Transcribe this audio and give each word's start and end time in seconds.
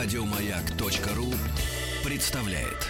Радиомаяк.ру 0.00 1.26
представляет. 2.04 2.86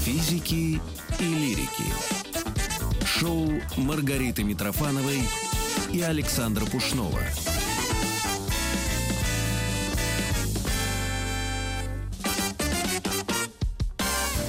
Физики 0.00 0.80
и 1.20 1.22
лирики. 1.22 1.84
Шоу 3.06 3.52
Маргариты 3.76 4.42
Митрофановой 4.42 5.20
и 5.92 6.00
Александра 6.02 6.66
Пушнова. 6.66 7.20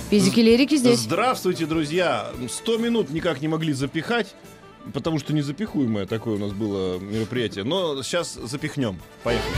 Физики 0.09 0.39
лирики 0.39 0.75
здесь. 0.75 1.01
Здравствуйте, 1.01 1.67
друзья! 1.67 2.31
Сто 2.49 2.79
минут 2.79 3.11
никак 3.11 3.41
не 3.41 3.47
могли 3.47 3.73
запихать, 3.73 4.33
потому 4.93 5.19
что 5.19 5.33
незапихуемое 5.33 6.05
такое 6.05 6.35
у 6.35 6.39
нас 6.39 6.51
было 6.51 6.99
мероприятие. 6.99 7.63
Но 7.63 8.01
сейчас 8.03 8.33
запихнем. 8.33 8.99
Поехали. 9.23 9.55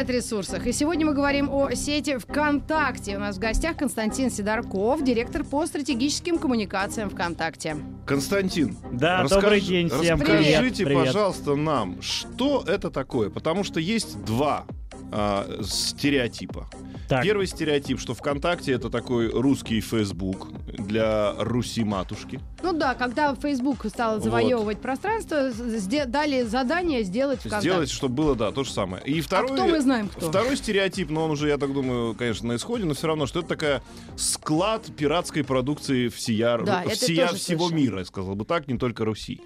Интернет-ресурсах. 0.00 0.66
И 0.66 0.72
сегодня 0.72 1.06
мы 1.06 1.12
говорим 1.14 1.50
о 1.50 1.70
сети 1.74 2.16
ВКонтакте. 2.16 3.16
У 3.16 3.20
нас 3.20 3.36
в 3.36 3.38
гостях 3.38 3.76
Константин 3.76 4.30
Сидорков, 4.30 5.04
директор 5.04 5.44
по 5.44 5.66
стратегическим 5.66 6.38
коммуникациям 6.38 7.10
ВКонтакте. 7.10 7.76
Константин, 8.06 8.76
Да, 8.92 9.22
расскажи- 9.22 9.40
добрый 9.42 9.60
день 9.60 9.88
всем. 9.88 10.18
Привет. 10.18 10.46
Расскажите, 10.46 10.84
Привет. 10.84 11.06
пожалуйста, 11.06 11.54
нам, 11.54 12.00
что 12.00 12.64
это 12.66 12.90
такое? 12.90 13.30
Потому 13.30 13.62
что 13.64 13.78
есть 13.80 14.22
два 14.24 14.64
а, 15.12 15.46
стереотипа. 15.62 16.66
Так, 17.10 17.24
Первый 17.24 17.48
стереотип, 17.48 17.98
что 17.98 18.14
ВКонтакте 18.14 18.70
это 18.70 18.88
такой 18.88 19.28
русский 19.30 19.80
Facebook 19.80 20.46
для 20.78 21.34
Руси-матушки. 21.38 22.38
Ну 22.62 22.72
да, 22.72 22.94
когда 22.94 23.34
Facebook 23.34 23.84
стал 23.88 24.20
завоевывать 24.20 24.78
пространство, 24.80 25.50
сде- 25.50 26.06
дали 26.06 26.44
задание 26.44 27.02
сделать 27.02 27.40
ВКонтакте. 27.40 27.68
Сделать, 27.68 27.90
чтобы 27.90 28.14
было, 28.14 28.36
да, 28.36 28.52
то 28.52 28.62
же 28.62 28.70
самое. 28.70 29.02
И 29.02 29.20
второй, 29.22 29.50
А 29.50 29.54
кто 29.54 29.66
мы 29.66 29.80
знаем, 29.80 30.08
кто? 30.08 30.28
Второй 30.28 30.56
стереотип, 30.56 31.10
но 31.10 31.24
он 31.24 31.32
уже, 31.32 31.48
я 31.48 31.58
так 31.58 31.72
думаю, 31.72 32.14
конечно, 32.14 32.46
на 32.46 32.54
исходе, 32.54 32.84
но 32.84 32.94
все 32.94 33.08
равно, 33.08 33.26
что 33.26 33.40
это 33.40 33.48
такая 33.48 33.82
склад 34.16 34.86
пиратской 34.96 35.42
продукции 35.42 36.06
всея, 36.06 36.58
Да, 36.58 36.84
всея 36.90 37.26
всего 37.28 37.66
слышала. 37.66 37.76
мира, 37.76 37.98
я 37.98 38.04
сказал 38.04 38.36
бы 38.36 38.44
так, 38.44 38.68
не 38.68 38.78
только 38.78 39.04
Руси. 39.04 39.40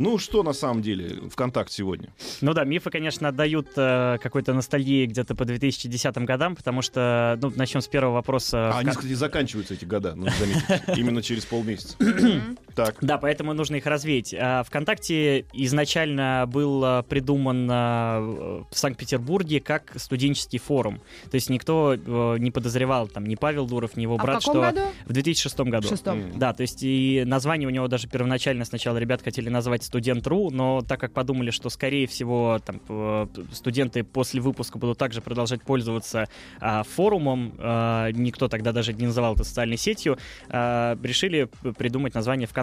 Ну, 0.00 0.16
что 0.16 0.42
на 0.42 0.54
самом 0.54 0.80
деле 0.80 1.28
ВКонтакте 1.30 1.74
сегодня? 1.74 2.08
ну 2.40 2.54
да, 2.54 2.64
мифы, 2.64 2.88
конечно, 2.88 3.28
отдают 3.28 3.68
э, 3.76 4.16
какой-то 4.22 4.54
ностальгии 4.54 5.04
где-то 5.04 5.34
по 5.34 5.44
2010 5.44 6.16
годам, 6.24 6.56
потому 6.56 6.80
что, 6.80 7.38
ну, 7.42 7.52
начнем 7.54 7.82
с 7.82 7.86
первого 7.86 8.14
вопроса. 8.14 8.70
А 8.70 8.78
они, 8.78 8.88
Вкон- 8.88 8.94
кстати, 8.94 9.12
заканчиваются 9.12 9.74
эти 9.74 9.84
года, 9.84 10.14
ну, 10.16 10.26
заметьте, 10.38 10.82
именно 10.96 11.22
через 11.22 11.44
полмесяца. 11.44 11.96
Так, 12.74 12.96
Да, 13.00 13.18
поэтому 13.18 13.52
нужно 13.52 13.76
их 13.76 13.86
развеять. 13.86 14.34
А, 14.38 14.62
ВКонтакте 14.64 15.46
изначально 15.52 16.44
был 16.46 16.82
а, 16.84 17.02
придуман 17.02 17.68
а, 17.70 18.64
в 18.70 18.78
Санкт-Петербурге 18.78 19.60
как 19.60 19.92
студенческий 19.96 20.58
форум. 20.58 21.00
То 21.30 21.34
есть 21.34 21.50
никто 21.50 21.94
э, 21.94 22.36
не 22.38 22.50
подозревал, 22.50 23.08
там, 23.08 23.24
ни 23.24 23.34
Павел 23.34 23.66
Дуров, 23.66 23.96
ни 23.96 24.02
его 24.02 24.14
А 24.14 24.18
в 24.18 24.22
брат, 24.22 24.38
каком 24.40 24.54
что... 24.54 24.60
году? 24.62 24.80
В 25.06 25.12
2006 25.12 25.60
году. 25.60 25.86
В 25.86 25.90
шестом. 25.90 26.20
М. 26.20 26.38
Да, 26.38 26.52
то 26.52 26.62
есть 26.62 26.82
и 26.82 27.24
название 27.26 27.66
у 27.66 27.70
него 27.70 27.88
даже 27.88 28.08
первоначально 28.08 28.64
сначала 28.64 28.98
ребят 28.98 29.22
хотели 29.22 29.48
назвать 29.48 29.84
студент.ру, 29.84 30.50
но 30.50 30.82
так 30.82 31.00
как 31.00 31.12
подумали, 31.12 31.50
что 31.50 31.70
скорее 31.70 32.06
всего 32.06 32.60
там 32.64 32.80
э, 32.88 33.26
студенты 33.52 34.04
после 34.04 34.40
выпуска 34.40 34.78
будут 34.78 34.98
также 34.98 35.20
продолжать 35.20 35.62
пользоваться 35.62 36.28
а, 36.60 36.82
форумом, 36.82 37.54
а, 37.58 38.10
никто 38.12 38.48
тогда 38.48 38.72
даже 38.72 38.92
не 38.92 39.06
называл 39.06 39.34
это 39.34 39.44
социальной 39.44 39.76
сетью, 39.76 40.18
а, 40.48 40.98
решили 41.02 41.48
придумать 41.76 42.14
название 42.14 42.46
ВКонтакте. 42.46 42.59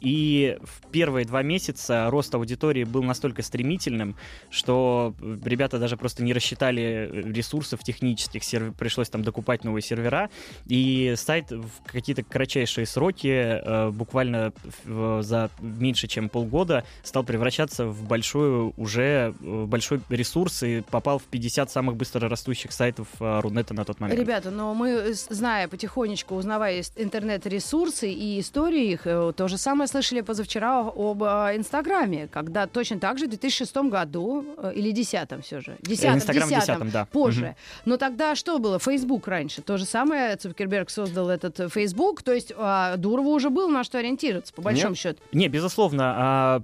И 0.00 0.58
в 0.62 0.90
первые 0.90 1.24
два 1.24 1.42
месяца 1.42 2.08
рост 2.10 2.34
аудитории 2.34 2.84
был 2.84 3.02
настолько 3.02 3.42
стремительным, 3.42 4.16
что 4.50 5.14
ребята 5.44 5.78
даже 5.78 5.96
просто 5.96 6.22
не 6.22 6.32
рассчитали 6.32 7.10
ресурсов 7.12 7.82
технических, 7.82 8.42
серв- 8.42 8.74
пришлось 8.74 9.08
там 9.08 9.22
докупать 9.22 9.64
новые 9.64 9.82
сервера, 9.82 10.30
и 10.66 11.14
сайт 11.16 11.50
в 11.50 11.70
какие-то 11.86 12.22
кратчайшие 12.22 12.86
сроки, 12.86 13.28
э, 13.28 13.90
буквально 13.90 14.52
за 14.84 15.50
меньше 15.60 16.06
чем 16.06 16.28
полгода, 16.28 16.84
стал 17.02 17.24
превращаться 17.24 17.86
в 17.86 18.06
большую 18.06 18.72
уже 18.76 19.34
э, 19.40 19.64
большой 19.66 20.00
ресурс 20.08 20.62
и 20.62 20.82
попал 20.82 21.18
в 21.18 21.24
50 21.24 21.70
самых 21.70 21.96
быстро 21.96 22.28
растущих 22.28 22.72
сайтов 22.72 23.08
э, 23.20 23.40
Рунета 23.40 23.74
на 23.74 23.84
тот 23.84 24.00
момент. 24.00 24.18
Ребята, 24.18 24.50
но 24.50 24.74
мы, 24.74 25.12
зная 25.12 25.68
потихонечку, 25.68 26.34
узнавая 26.34 26.82
интернет-ресурсы 26.96 28.10
и 28.10 28.40
истории 28.40 28.92
их, 28.92 29.06
то 29.32 29.48
же 29.48 29.58
самое 29.58 29.88
слышали 29.88 30.20
позавчера 30.20 30.80
об 30.80 31.22
э, 31.22 31.26
Инстаграме, 31.56 32.28
когда 32.28 32.66
точно 32.66 32.98
так 32.98 33.18
же 33.18 33.26
в 33.26 33.30
2006 33.30 33.76
году, 33.76 34.44
э, 34.58 34.72
или 34.74 34.92
2010 34.92 35.44
все 35.44 35.60
же, 35.60 35.76
10 35.82 36.04
Э, 36.04 36.14
Инстаграм 36.14 36.48
в 36.48 36.52
10-м, 36.52 36.90
да. 36.90 37.04
позже. 37.06 37.56
Но 37.84 37.96
тогда 37.96 38.34
что 38.34 38.58
было? 38.58 38.78
Facebook 38.78 39.26
раньше. 39.28 39.62
То 39.62 39.76
же 39.78 39.84
самое, 39.84 40.36
Цукерберг 40.36 40.90
создал 40.90 41.28
этот 41.30 41.58
э, 41.60 41.68
Facebook, 41.68 42.22
то 42.22 42.32
есть 42.32 42.52
а, 42.56 42.96
Дурову 42.96 43.30
уже 43.30 43.50
было 43.50 43.68
на 43.68 43.84
что 43.84 43.98
ориентироваться, 43.98 44.52
по 44.52 44.62
большому 44.62 44.90
Нет. 44.90 44.98
счету. 44.98 45.22
Не, 45.32 45.48
безусловно, 45.48 46.14
а, 46.16 46.62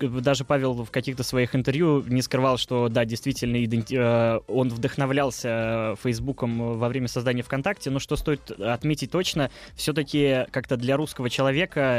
даже 0.00 0.44
Павел 0.44 0.74
в 0.84 0.90
каких-то 0.90 1.22
своих 1.22 1.54
интервью 1.54 2.02
не 2.06 2.22
скрывал, 2.22 2.56
что 2.58 2.88
да, 2.88 3.04
действительно 3.04 3.56
иденти- 3.64 4.42
он 4.48 4.68
вдохновлялся 4.68 5.96
Фейсбуком 6.02 6.78
во 6.78 6.88
время 6.88 7.08
создания 7.08 7.42
ВКонтакте, 7.42 7.90
но 7.90 7.98
что 7.98 8.16
стоит 8.16 8.50
отметить 8.60 9.10
точно, 9.10 9.50
все-таки 9.74 10.46
как-то 10.50 10.76
для 10.76 10.96
русского 10.96 11.28
человека, 11.28 11.49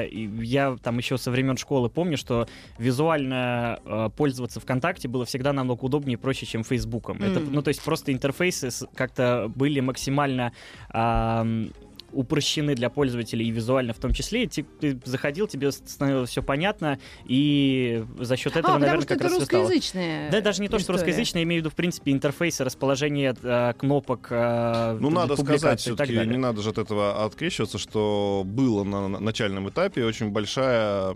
и 0.03 0.29
я 0.43 0.75
там 0.81 0.97
еще 0.97 1.17
со 1.17 1.31
времен 1.31 1.57
школы 1.57 1.89
помню, 1.89 2.17
что 2.17 2.47
визуально 2.77 3.79
э, 3.85 4.09
пользоваться 4.15 4.59
ВКонтакте 4.59 5.07
было 5.07 5.25
всегда 5.25 5.53
намного 5.53 5.85
удобнее 5.85 6.13
и 6.13 6.17
проще, 6.17 6.45
чем 6.45 6.63
Фейсбуком. 6.63 7.17
Это, 7.23 7.39
Мгм. 7.39 7.53
ну, 7.53 7.61
то 7.61 7.69
есть 7.69 7.83
просто 7.83 8.11
интерфейсы 8.13 8.69
как-то 8.95 9.51
были 9.53 9.79
максимально 9.79 10.51
ам, 10.89 11.71
упрощены 12.13 12.75
для 12.75 12.89
пользователей 12.89 13.47
и 13.47 13.51
визуально 13.51 13.93
в 13.93 13.99
том 13.99 14.13
числе. 14.13 14.47
Ты, 14.47 14.63
ты 14.79 14.99
заходил, 15.05 15.47
тебе 15.47 15.71
становилось 15.71 16.29
все 16.29 16.41
понятно, 16.41 16.99
и 17.25 18.03
за 18.19 18.37
счет 18.37 18.55
этого, 18.55 18.75
а, 18.75 18.79
наверное, 18.79 19.01
что 19.01 19.09
как 19.09 19.17
это 19.17 19.35
раз 19.35 19.43
стало. 19.43 19.61
русскоязычная 19.63 20.31
Да, 20.31 20.41
даже 20.41 20.61
не 20.61 20.67
то, 20.67 20.77
что 20.77 20.83
история. 20.93 20.99
русскоязычное, 20.99 21.41
я 21.41 21.43
имею 21.43 21.61
в 21.61 21.65
виду, 21.65 21.69
в 21.71 21.75
принципе, 21.75 22.11
интерфейсы, 22.11 22.63
расположение 22.63 23.35
э, 23.41 23.73
кнопок, 23.77 24.27
э, 24.29 24.97
Ну, 24.99 25.09
надо 25.09 25.35
сказать, 25.35 25.79
все-таки 25.79 26.13
не 26.13 26.37
надо 26.37 26.61
же 26.61 26.69
от 26.69 26.77
этого 26.77 27.25
открещиваться, 27.25 27.77
что 27.77 28.43
было 28.45 28.83
на 28.83 29.01
на 29.07 29.19
начальном 29.19 29.69
этапе 29.69 30.05
очень 30.05 30.29
большая 30.29 31.15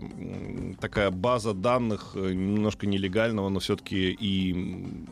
такая 0.80 1.10
база 1.10 1.54
данных, 1.54 2.12
э, 2.14 2.32
немножко 2.32 2.86
нелегального, 2.86 3.48
но 3.48 3.60
все-таки 3.60 4.12
и 4.12 4.52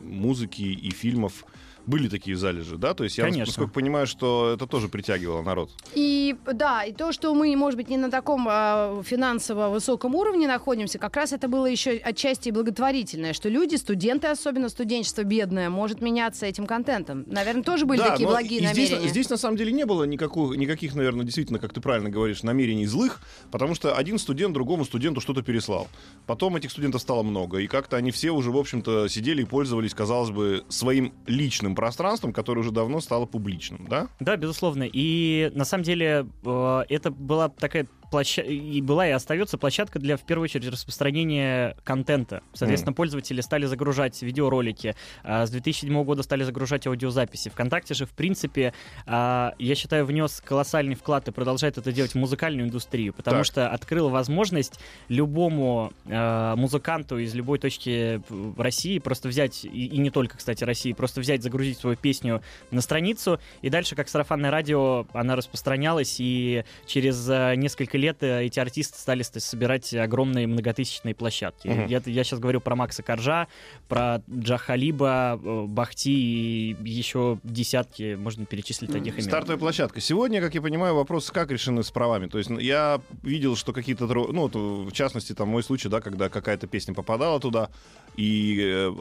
музыки, 0.03 0.61
и 0.61 0.91
фильмов. 0.91 1.45
Были 1.87 2.07
такие 2.09 2.35
залежи, 2.35 2.77
да? 2.77 2.93
То 2.93 3.03
есть 3.03 3.17
я, 3.17 3.25
Конечно. 3.25 3.45
насколько 3.45 3.71
понимаю, 3.73 4.07
что 4.07 4.51
это 4.53 4.65
тоже 4.67 4.87
притягивало 4.87 5.41
народ. 5.41 5.71
И 5.93 6.35
да, 6.51 6.83
и 6.83 6.93
то, 6.93 7.11
что 7.11 7.33
мы, 7.33 7.55
может 7.55 7.77
быть, 7.77 7.89
не 7.89 7.97
на 7.97 8.09
таком 8.09 8.47
а, 8.49 9.01
финансово 9.03 9.69
высоком 9.69 10.15
уровне 10.15 10.47
находимся, 10.47 10.97
как 10.99 11.15
раз 11.15 11.31
это 11.33 11.47
было 11.47 11.65
еще 11.67 11.91
отчасти 11.97 12.49
благотворительное, 12.49 13.33
что 13.33 13.49
люди, 13.49 13.75
студенты, 13.75 14.27
особенно 14.27 14.69
студенчество 14.69 15.23
бедное, 15.23 15.69
может 15.69 16.01
меняться 16.01 16.45
этим 16.45 16.65
контентом. 16.65 17.23
Наверное, 17.27 17.63
тоже 17.63 17.85
были 17.85 17.99
Да, 17.99 18.11
такие 18.11 18.27
благие 18.27 18.61
и 18.61 18.67
здесь, 18.67 18.89
намерения. 18.89 19.09
здесь 19.09 19.29
на 19.29 19.37
самом 19.37 19.57
деле 19.57 19.71
не 19.71 19.85
было 19.85 20.03
никакого, 20.05 20.53
никаких, 20.53 20.95
наверное, 20.95 21.25
действительно, 21.25 21.59
как 21.59 21.73
ты 21.73 21.81
правильно 21.81 22.09
говоришь, 22.09 22.43
намерений 22.43 22.85
злых, 22.87 23.21
потому 23.51 23.75
что 23.75 23.95
один 23.95 24.17
студент 24.17 24.53
другому 24.53 24.85
студенту 24.85 25.21
что-то 25.21 25.41
переслал. 25.43 25.87
Потом 26.25 26.55
этих 26.55 26.71
студентов 26.71 27.01
стало 27.01 27.23
много, 27.23 27.59
и 27.59 27.67
как-то 27.67 27.97
они 27.97 28.11
все 28.11 28.31
уже, 28.31 28.51
в 28.51 28.57
общем-то, 28.57 29.07
сидели 29.07 29.43
и 29.43 29.45
пользовались, 29.45 29.93
казалось 29.93 30.31
бы, 30.31 30.63
своим 30.69 31.13
личным 31.27 31.74
пространством, 31.75 32.33
которое 32.33 32.61
уже 32.61 32.71
давно 32.71 32.99
стало 33.01 33.25
публичным, 33.25 33.87
да? 33.89 34.07
Да, 34.19 34.35
безусловно. 34.37 34.87
И 34.91 35.51
на 35.53 35.65
самом 35.65 35.83
деле 35.83 36.27
э, 36.45 36.83
это 36.89 37.11
была 37.11 37.49
такая 37.49 37.87
площа- 38.11 38.43
и 38.45 38.81
была 38.81 39.07
и 39.07 39.11
остается 39.11 39.57
площадка 39.57 39.99
для, 39.99 40.17
в 40.17 40.21
первую 40.21 40.45
очередь, 40.45 40.71
распространения 40.71 41.75
контента. 41.83 42.41
Соответственно, 42.53 42.93
пользователи 42.93 43.41
стали 43.41 43.65
загружать 43.65 44.21
видеоролики, 44.21 44.95
а 45.23 45.45
с 45.45 45.49
2007 45.51 46.03
года 46.03 46.23
стали 46.23 46.43
загружать 46.43 46.87
аудиозаписи. 46.87 47.49
ВКонтакте 47.49 47.93
же, 47.93 48.05
в 48.05 48.11
принципе, 48.11 48.73
а, 49.05 49.53
я 49.59 49.75
считаю, 49.75 50.05
внес 50.05 50.41
колоссальный 50.45 50.95
вклад 50.95 51.27
и 51.27 51.31
продолжает 51.31 51.77
это 51.77 51.91
делать 51.91 52.11
в 52.11 52.15
музыкальную 52.15 52.67
индустрию, 52.67 53.13
потому 53.13 53.37
Так. 53.37 53.45
что 53.45 53.69
открыл 53.69 54.09
возможность 54.09 54.79
любому 55.09 55.91
э, 56.05 56.55
музыканту 56.55 57.17
из 57.17 57.33
любой 57.35 57.59
точки 57.59 58.21
России 58.57 58.99
просто 58.99 59.27
взять, 59.27 59.65
и, 59.65 59.97
не 59.97 60.09
только, 60.09 60.37
кстати, 60.37 60.63
России, 60.63 60.93
просто 60.93 61.21
взять, 61.21 61.43
загрузить 61.43 61.77
свою 61.77 61.95
песню 61.97 62.41
на 62.71 62.81
страницу, 62.81 63.39
и 63.61 63.69
дальше, 63.69 63.95
как 63.95 64.09
сарафанное 64.09 64.51
радио, 64.51 65.05
она 65.13 65.35
распространялась, 65.35 66.17
и 66.19 66.63
через 66.85 67.27
несколько 67.57 67.97
лет 67.97 68.04
лет 68.05 68.23
э, 68.23 68.45
эти 68.45 68.59
артисты 68.59 68.97
стали 68.99 69.23
ст- 69.23 69.41
собирать 69.41 69.93
огромные 69.93 70.47
многотысячные 70.47 71.15
площадки. 71.15 71.67
Мгм. 71.67 71.87
Я, 71.87 72.01
я 72.05 72.23
сейчас 72.23 72.39
говорю 72.39 72.61
про 72.61 72.75
Макса 72.75 73.03
Коржа, 73.03 73.47
про 73.87 74.21
Джахалиба, 74.29 75.39
э, 75.43 75.65
Бахти 75.67 76.71
и 76.71 76.75
еще 76.83 77.39
десятки, 77.43 78.15
можно 78.15 78.45
перечислить 78.45 78.91
таких 78.91 79.15
имен. 79.15 79.27
Стартовая 79.27 79.57
площадка. 79.57 79.99
Сегодня, 80.01 80.41
как 80.41 80.55
я 80.55 80.61
понимаю, 80.61 80.95
вопросы 80.95 81.33
как 81.33 81.51
решены 81.51 81.83
с 81.83 81.91
правами. 81.91 82.27
То 82.27 82.37
есть 82.37 82.49
я 82.49 83.01
видел, 83.23 83.55
что 83.55 83.73
какие-то, 83.73 84.05
ну, 84.07 84.47
в 84.85 84.91
частности, 84.91 85.33
там 85.33 85.49
мой 85.49 85.63
случай, 85.63 85.89
да, 85.89 86.01
когда 86.01 86.29
какая-то 86.29 86.67
песня 86.67 86.93
попадала 86.93 87.39
туда 87.39 87.69
и 88.17 88.57
э, 88.61 88.91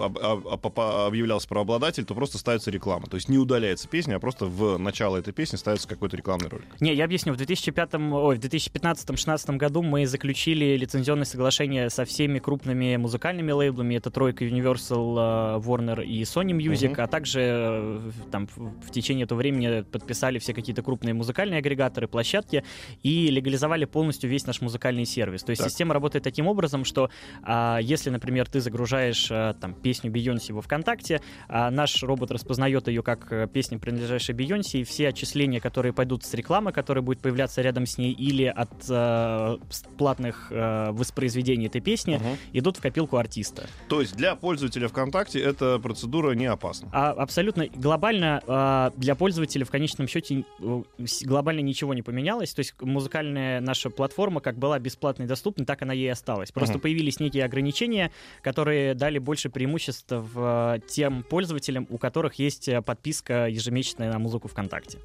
попа- 0.63 1.07
объявлялся 1.07 1.49
правообладатель, 1.49 2.05
то 2.05 2.15
просто 2.15 2.39
ставится 2.39 2.71
реклама. 2.71 3.07
То 3.07 3.17
есть 3.17 3.29
не 3.29 3.39
удаляется 3.39 3.89
песня, 3.89 4.17
а 4.17 4.21
просто 4.21 4.47
в 4.47 4.79
начало 4.79 5.17
этой 5.17 5.33
песни 5.33 5.57
ставится 5.57 5.89
какой-то 5.89 6.17
рекламный 6.17 6.49
ролик. 6.49 6.67
Не, 6.81 6.95
я 6.95 7.05
объясню. 7.05 7.33
В 7.33 7.37
2005, 7.37 7.95
ой, 7.95 8.37
в 8.37 8.41
2015-2016 8.41 9.57
году 9.57 9.83
мы 9.83 10.07
заключили 10.07 10.77
лицензионное 10.77 11.25
соглашение 11.25 11.91
со 11.91 12.05
всеми 12.05 12.39
крупными 12.39 12.97
музыкальными 12.97 13.53
лейблами. 13.53 13.95
Это 13.97 14.11
тройка 14.11 14.45
Universal, 14.45 15.59
э, 15.59 15.61
Warner 15.67 16.05
и 16.05 16.23
Sony 16.23 16.53
Music, 16.53 16.91
Мгм. 16.91 17.01
а 17.03 17.07
также 17.07 17.41
э, 17.43 18.11
там 18.31 18.47
в 18.55 18.75
в 18.85 18.91
течение 18.91 19.25
этого 19.25 19.39
времени 19.39 19.83
подписали 19.83 20.39
все 20.39 20.53
какие-то 20.55 20.83
крупные 20.83 21.15
музыкальные 21.15 21.59
агрегаторы, 21.59 22.07
площадки 22.09 22.65
и 23.03 23.29
легализовали 23.31 23.85
полностью 23.85 24.31
весь 24.31 24.47
наш 24.47 24.61
музыкальный 24.61 25.05
сервис. 25.05 25.43
То 25.43 25.51
есть 25.51 25.63
Так. 25.63 25.71
система 25.71 25.95
работает 25.95 26.23
таким 26.25 26.47
образом, 26.47 26.85
что 26.85 27.11
а, 27.43 27.79
если, 27.83 28.11
например, 28.11 28.49
ты 28.49 28.61
загружаешь 28.61 29.04
а, 29.31 29.55
там 29.55 29.75
песню 29.75 30.11
Бейонсе 30.11 30.53
во 30.53 30.63
ВКонтакте, 30.63 31.21
а 31.49 31.71
наш 31.71 32.03
робот 32.03 32.31
распознает 32.31 32.89
ее 32.89 33.03
как 33.03 33.31
э, 33.33 33.47
песню, 33.53 33.79
принадлежащую 33.79 34.37
Бейонсе, 34.37 34.81
и 34.81 34.85
все 34.85 35.09
отчисления, 35.09 35.61
которые 35.61 35.93
пойдут 35.93 36.25
с 36.25 36.33
рекламы, 36.35 36.73
которая 36.73 37.03
будет 37.03 37.21
появляться 37.21 37.61
рядом 37.63 37.87
с 37.87 37.99
ней, 37.99 38.13
или 38.13 38.45
от 38.45 38.71
э, 38.89 39.59
платных 39.99 40.49
э, 40.51 40.91
воспроизведений 40.93 41.67
этой 41.67 41.81
песни, 41.81 42.17
Мгм. 42.17 42.37
идут 42.53 42.77
в 42.79 42.81
копилку 42.83 43.17
артиста. 43.17 43.65
То 43.89 44.01
есть 44.01 44.17
для 44.17 44.35
пользователя 44.37 44.89
ВКонтакте 44.89 45.41
эта 45.41 45.79
процедура 45.79 46.33
не 46.33 46.47
опасна. 46.47 46.89
А 46.93 47.11
абсолютно 47.11 47.67
глобально 47.75 48.43
а, 48.47 48.93
для 48.97 49.15
пользователя 49.15 49.65
в 49.65 49.71
конечном 49.71 50.07
счете 50.09 50.45
э, 50.61 50.83
глобально 51.23 51.61
ничего 51.61 51.95
не 51.95 52.03
поменялось. 52.03 52.53
То 52.55 52.61
есть 52.61 52.75
музыкальная 52.81 53.61
наша 53.61 53.91
платформа 53.91 54.41
как 54.41 54.59
была 54.59 54.79
бесплатной 54.79 55.27
и 55.27 55.29
доступной, 55.29 55.67
так 55.67 55.83
она 55.83 55.93
ей 55.93 56.11
осталась. 56.13 56.53
Просто 56.53 56.75
Мгм. 56.75 56.83
появились 56.83 57.21
некие 57.21 57.45
ограничения, 57.45 58.11
которые 58.43 58.94
дали 58.95 59.19
больше 59.19 59.51
преимуществ 59.51 60.13
э, 60.13 60.79
тем 60.89 61.23
пользователям, 61.23 61.87
у 61.91 61.99
которых 61.99 62.35
есть 62.35 62.69
э, 62.69 62.83
подписка 62.83 63.49
ежемесячная 63.49 64.13
на 64.13 64.19
музыку 64.19 64.49
ВКонтакте. 64.49 64.99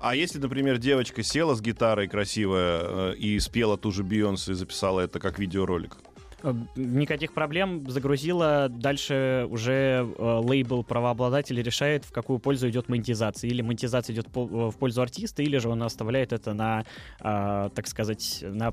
А 0.00 0.14
если, 0.14 0.38
например, 0.38 0.78
девочка 0.78 1.22
села 1.22 1.54
с 1.54 1.60
гитарой 1.60 2.08
красивая 2.08 3.12
э, 3.12 3.14
и 3.16 3.38
спела 3.40 3.76
ту 3.76 3.92
же 3.92 4.04
Бейонсе 4.04 4.52
и 4.52 4.54
записала 4.54 5.00
это 5.00 5.18
как 5.20 5.38
видеоролик? 5.38 5.96
Э, 6.46 6.54
Никаких 6.76 7.32
проблем, 7.32 7.84
загрузила, 7.90 8.68
дальше 8.70 9.46
уже 9.50 10.08
э, 10.16 10.40
лейбл 10.44 10.84
правообладатель 10.84 11.60
решает, 11.60 12.04
в 12.04 12.12
какую 12.12 12.38
пользу 12.38 12.68
идет 12.68 12.88
монетизация. 12.88 13.50
Или 13.50 13.62
монетизация 13.62 14.14
идет 14.14 14.28
по- 14.28 14.44
э, 14.46 14.70
в 14.70 14.76
пользу 14.76 15.02
артиста, 15.02 15.42
или 15.42 15.58
же 15.58 15.68
он 15.68 15.82
оставляет 15.82 16.32
это 16.32 16.54
на, 16.54 16.84
так 17.18 17.86
сказать, 17.88 18.40
на 18.42 18.72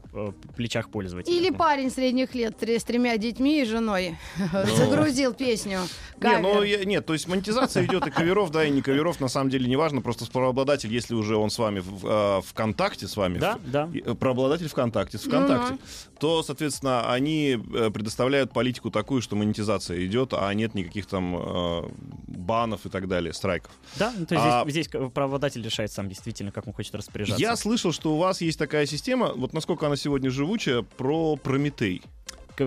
плечах 0.56 0.90
пользователя. 0.90 1.34
Или 1.36 1.50
парень 1.50 1.90
средних 1.90 2.36
лет 2.36 2.56
с 2.62 2.84
тремя 2.84 3.18
детьми 3.18 3.62
и 3.62 3.66
женой 3.66 4.18
загрузил 4.78 5.34
песню. 5.34 5.80
Не, 6.22 6.38
ну, 6.38 6.62
я- 6.64 6.86
нет, 6.86 7.06
то 7.06 7.14
есть 7.14 7.28
монетизация 7.28 7.86
идет 7.86 8.06
и 8.08 8.12
каверов, 8.12 8.52
да, 8.52 8.64
и 8.66 8.70
не 8.70 8.82
каверов, 8.82 9.20
на 9.20 9.28
самом 9.28 9.50
деле 9.50 9.68
не 9.68 9.76
важно, 9.76 10.02
просто 10.02 10.26
правообладатель, 10.32 10.94
если 10.94 11.16
уже 11.16 11.36
он 11.36 11.50
с 11.50 11.58
вами 11.58 11.80
в 11.80 12.06
э, 12.06 12.42
ВКонтакте, 12.48 13.08
с 13.08 13.18
вами, 13.18 13.40
Да, 13.40 13.58
в- 13.58 13.72
да. 13.72 13.90
правообладатель 14.20 14.68
ВКонтакте, 14.68 15.18
с 15.18 15.22
ВКонтакте, 15.24 15.74
Мгм. 15.74 15.80
то, 16.20 16.44
соответственно, 16.44 17.12
они 17.12 17.58
предоставляют 17.92 18.52
политику 18.52 18.92
такую, 18.92 19.22
что 19.22 19.36
монетизация 19.36 20.06
идет, 20.06 20.34
а 20.34 20.54
нет 20.54 20.74
никаких 20.74 21.06
там 21.06 21.36
э, 21.38 21.90
банов 22.28 22.86
и 22.86 22.90
так 22.90 23.08
далее, 23.08 23.34
страйков. 23.34 23.72
Да, 23.96 24.14
ну, 24.18 24.26
то 24.26 24.36
есть 24.36 24.46
А- 24.46 24.64
здесь, 24.70 24.86
здесь 24.86 25.12
правообладатель 25.12 25.64
решает 25.64 25.92
сам 25.92 26.10
действительно, 26.10 26.52
как 26.52 26.68
он 26.68 26.74
хочет 26.74 26.96
распоряжаться. 26.96 27.42
Я 27.42 27.56
слышал, 27.56 27.92
что 27.92 28.16
у 28.16 28.18
вас 28.18 28.42
есть 28.42 28.60
такая 28.60 28.86
система, 28.86 29.34
вот 29.34 29.54
насколько 29.54 29.86
она 29.88 29.96
сегодня 29.96 30.30
живучая, 30.30 30.82
про 30.82 31.36
Прометей. 31.36 32.02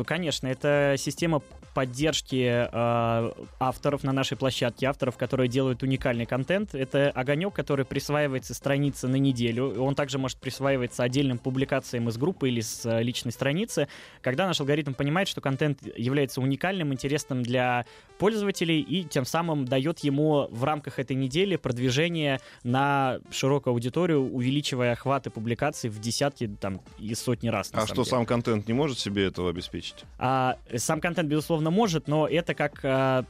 Конечно, 0.04 0.48
это 0.48 0.96
система 0.98 1.42
поддержки 1.76 2.66
э, 2.72 3.32
авторов 3.60 4.02
на 4.02 4.10
нашей 4.10 4.38
площадке, 4.38 4.86
авторов, 4.86 5.18
которые 5.18 5.46
делают 5.46 5.82
уникальный 5.82 6.24
контент. 6.24 6.74
Это 6.74 7.10
огонек, 7.10 7.52
который 7.52 7.84
присваивается 7.84 8.54
странице 8.54 9.08
на 9.08 9.16
неделю. 9.16 9.78
Он 9.78 9.94
также 9.94 10.16
может 10.16 10.38
присваиваться 10.38 11.02
отдельным 11.02 11.36
публикациям 11.36 12.08
из 12.08 12.16
группы 12.16 12.48
или 12.48 12.62
с 12.62 12.86
э, 12.86 13.02
личной 13.02 13.30
страницы, 13.30 13.88
когда 14.22 14.46
наш 14.46 14.58
алгоритм 14.58 14.94
понимает, 14.94 15.28
что 15.28 15.42
контент 15.42 15.80
является 15.98 16.40
уникальным, 16.40 16.94
интересным 16.94 17.42
для 17.42 17.84
пользователей 18.18 18.80
и 18.80 19.04
тем 19.04 19.26
самым 19.26 19.66
дает 19.66 19.98
ему 19.98 20.48
в 20.50 20.64
рамках 20.64 20.98
этой 20.98 21.14
недели 21.14 21.56
продвижение 21.56 22.40
на 22.64 23.18
широкую 23.30 23.72
аудиторию, 23.72 24.32
увеличивая 24.32 24.92
охваты 24.92 25.28
публикаций 25.28 25.90
в 25.90 26.00
десятки 26.00 26.46
там, 26.46 26.80
и 26.98 27.14
сотни 27.14 27.48
раз. 27.48 27.70
А 27.74 27.84
что 27.84 27.96
деле. 27.96 28.06
сам 28.06 28.24
контент 28.24 28.66
не 28.66 28.72
может 28.72 28.98
себе 28.98 29.26
этого 29.26 29.50
обеспечить? 29.50 30.04
А, 30.18 30.56
сам 30.74 31.02
контент, 31.02 31.28
безусловно, 31.28 31.65
может, 31.70 32.08
но 32.08 32.28
это 32.28 32.54
как 32.54 32.80
а, 32.84 33.24